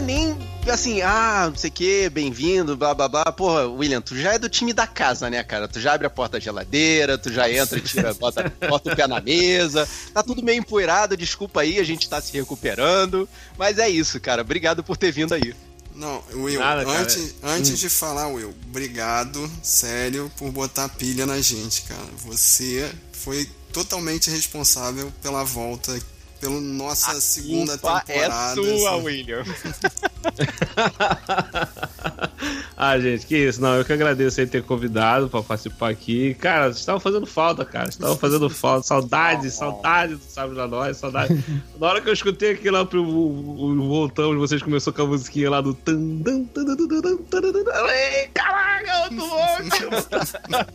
[0.00, 0.36] Nem,
[0.66, 3.24] assim, ah, não sei o que, bem-vindo, blá blá blá.
[3.32, 5.68] Porra, William, tu já é do time da casa, né, cara?
[5.68, 9.06] Tu já abre a porta da geladeira, tu já entra, tira, bota, bota o pé
[9.06, 9.86] na mesa.
[10.14, 13.28] Tá tudo meio empoeirado, desculpa aí, a gente tá se recuperando.
[13.58, 14.42] Mas é isso, cara.
[14.42, 15.54] Obrigado por ter vindo aí.
[15.94, 21.82] Não, Will, Nada, antes, antes de falar, Will, obrigado, sério, por botar pilha na gente,
[21.82, 22.08] cara.
[22.24, 26.00] Você foi totalmente responsável pela volta,
[26.40, 28.12] pela nossa a segunda temporada.
[28.12, 29.04] É sua, assim.
[29.04, 29.44] William.
[32.76, 33.60] ah, gente, que isso.
[33.60, 36.34] Não, eu que agradeço aí ter convidado para participar aqui.
[36.34, 37.90] Cara, estavam fazendo falta, cara.
[37.90, 38.86] estavam fazendo falta.
[38.86, 41.44] Saudade, oh, saudade do Sábio da Nós, saudade.
[41.78, 45.60] Na hora que eu escutei aqui lá pro Voltamos, vocês começou com a musiquinha lá
[45.60, 45.76] do.
[48.32, 50.70] Caraca, eu tô louco!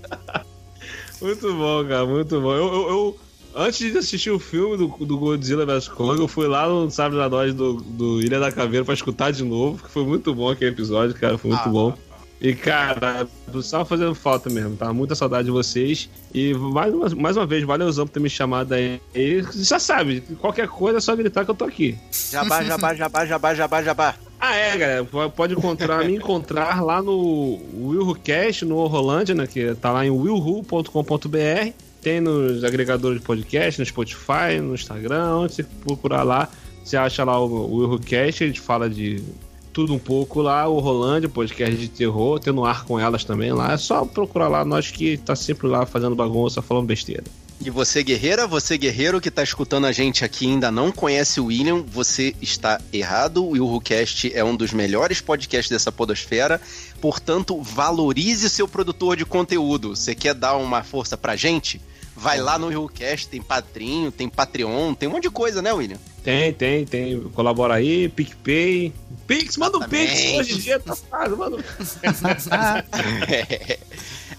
[1.21, 2.53] muito bom, cara, muito bom.
[2.53, 3.19] eu, eu, eu
[3.55, 7.17] antes de assistir o filme do, do Godzilla vs Kong, eu fui lá no Sábado
[7.17, 10.49] da Nós do, do Ilha da Caveira pra escutar de novo, que foi muito bom
[10.49, 11.93] aquele episódio, cara, foi muito bom.
[12.41, 13.25] E, cara,
[13.55, 16.09] estava fazendo falta mesmo, tava muita saudade de vocês.
[16.33, 18.99] E mais uma, mais uma vez, valeuzão por ter me chamado aí.
[19.15, 21.97] E já sabe, qualquer coisa é só gritar que eu tô aqui.
[22.31, 24.15] Jabá, jabá, jabá, jabá, jabá, jabá.
[24.37, 25.05] Ah, é, galera.
[25.05, 29.47] po- Pode encontrar, me encontrar lá no WillWhoCast, no Rolândia, né?
[29.47, 31.73] Que tá lá em willwho.com.br.
[32.05, 35.37] Tem nos agregadores de podcast, no Spotify, no Instagram.
[35.37, 36.47] Onde você procurar lá,
[36.83, 38.43] você acha lá o WillWhoCast.
[38.43, 39.23] A gente fala de
[39.73, 40.67] tudo um pouco lá.
[40.67, 42.39] O Rolândia, podcast de terror.
[42.39, 43.73] Tem no ar com elas também lá.
[43.73, 44.63] É só procurar lá.
[44.63, 47.23] Nós que tá sempre lá fazendo bagunça, falando besteira.
[47.59, 51.45] E você, guerreira, você, guerreiro que tá escutando a gente aqui ainda não conhece o
[51.45, 53.43] William, você está errado.
[53.43, 56.61] O WilhoCast é um dos melhores podcasts dessa podosfera.
[57.01, 59.95] Portanto, valorize seu produtor de conteúdo.
[59.95, 61.81] Você quer dar uma força pra gente?
[62.15, 65.97] Vai lá no RioCast, tem padrinho, tem Patreon, tem um monte de coisa, né, William?
[66.23, 67.21] Tem, tem, tem.
[67.35, 68.93] Colabora aí, PicPay.
[69.27, 69.81] Pix, manda um.
[69.81, 70.39] Pix.
[70.39, 71.59] Hoje em dia tá fácil, manda um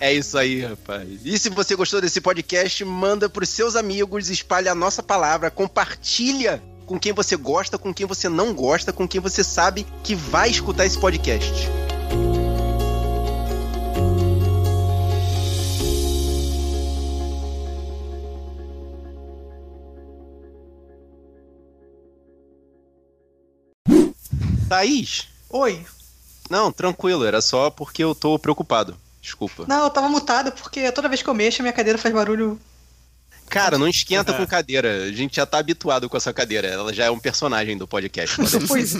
[0.01, 1.09] É isso aí, rapaz.
[1.25, 6.63] E se você gostou desse podcast, manda pros seus amigos, espalha a nossa palavra, compartilha
[6.87, 10.51] com quem você gosta, com quem você não gosta, com quem você sabe que vai
[10.51, 11.69] escutar esse podcast.
[24.69, 25.29] Thaís?
[25.49, 25.85] Oi.
[26.51, 28.97] Não, tranquilo, era só porque eu tô preocupado.
[29.21, 29.65] Desculpa.
[29.67, 32.61] Não, eu tava mutado porque toda vez que eu mexo, minha cadeira faz barulho.
[33.49, 35.05] Cara, não esquenta com cadeira.
[35.05, 36.69] A gente já tá habituado com essa cadeira.
[36.69, 38.37] Ela já é um personagem do podcast.
[38.67, 38.95] Pois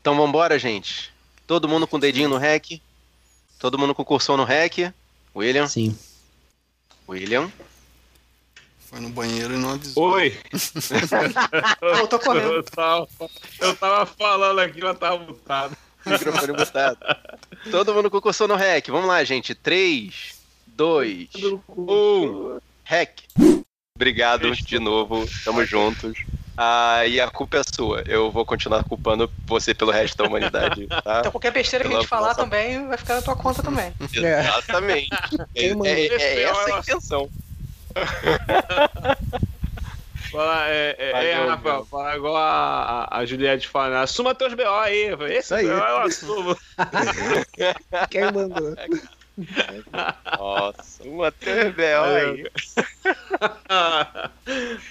[0.00, 1.12] então vambora, gente.
[1.46, 2.80] Todo mundo com o dedinho no rec.
[3.58, 4.92] Todo mundo com o cursor no rec.
[5.34, 5.68] William.
[5.68, 5.96] Sim.
[7.08, 7.50] William.
[8.92, 10.10] Foi no banheiro e não avisou.
[10.12, 10.36] Oi.
[11.80, 12.52] eu tô comendo.
[12.52, 13.08] Eu tava,
[13.60, 15.74] eu tava falando aqui, ela tava mutada.
[16.04, 16.98] Microfone mutado.
[17.70, 18.88] Todo mundo com o cursor no rec.
[18.88, 19.54] Vamos lá, gente.
[19.54, 20.34] 3,
[20.66, 21.28] 2,
[21.70, 22.58] 1.
[22.84, 23.20] Rec.
[23.96, 25.24] Obrigado de novo.
[25.42, 26.18] Tamo juntos.
[26.54, 28.02] Ah, e a culpa é sua.
[28.06, 31.20] Eu vou continuar culpando você pelo resto da humanidade, tá?
[31.20, 33.94] Então qualquer besteira que a gente falar nossa- também vai ficar na tua conta também.
[34.12, 35.08] Exatamente.
[35.54, 37.30] É, Quem é- é essa a intenção.
[40.30, 44.62] Fala, é, é, é, Rafael, fala igual a, a, a Juliette fala, assuma teus BO
[44.66, 45.14] aí.
[45.28, 45.66] Esse Isso aí.
[45.66, 46.56] BO eu assumo.
[48.08, 48.74] Quem mandou?
[50.38, 51.82] Nossa, uma TBO
[52.16, 52.46] aí.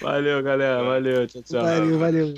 [0.00, 0.84] valeu, galera.
[0.84, 1.26] Valeu.
[1.26, 1.62] Tchau, tchau.
[1.62, 2.34] Valeu, valeu.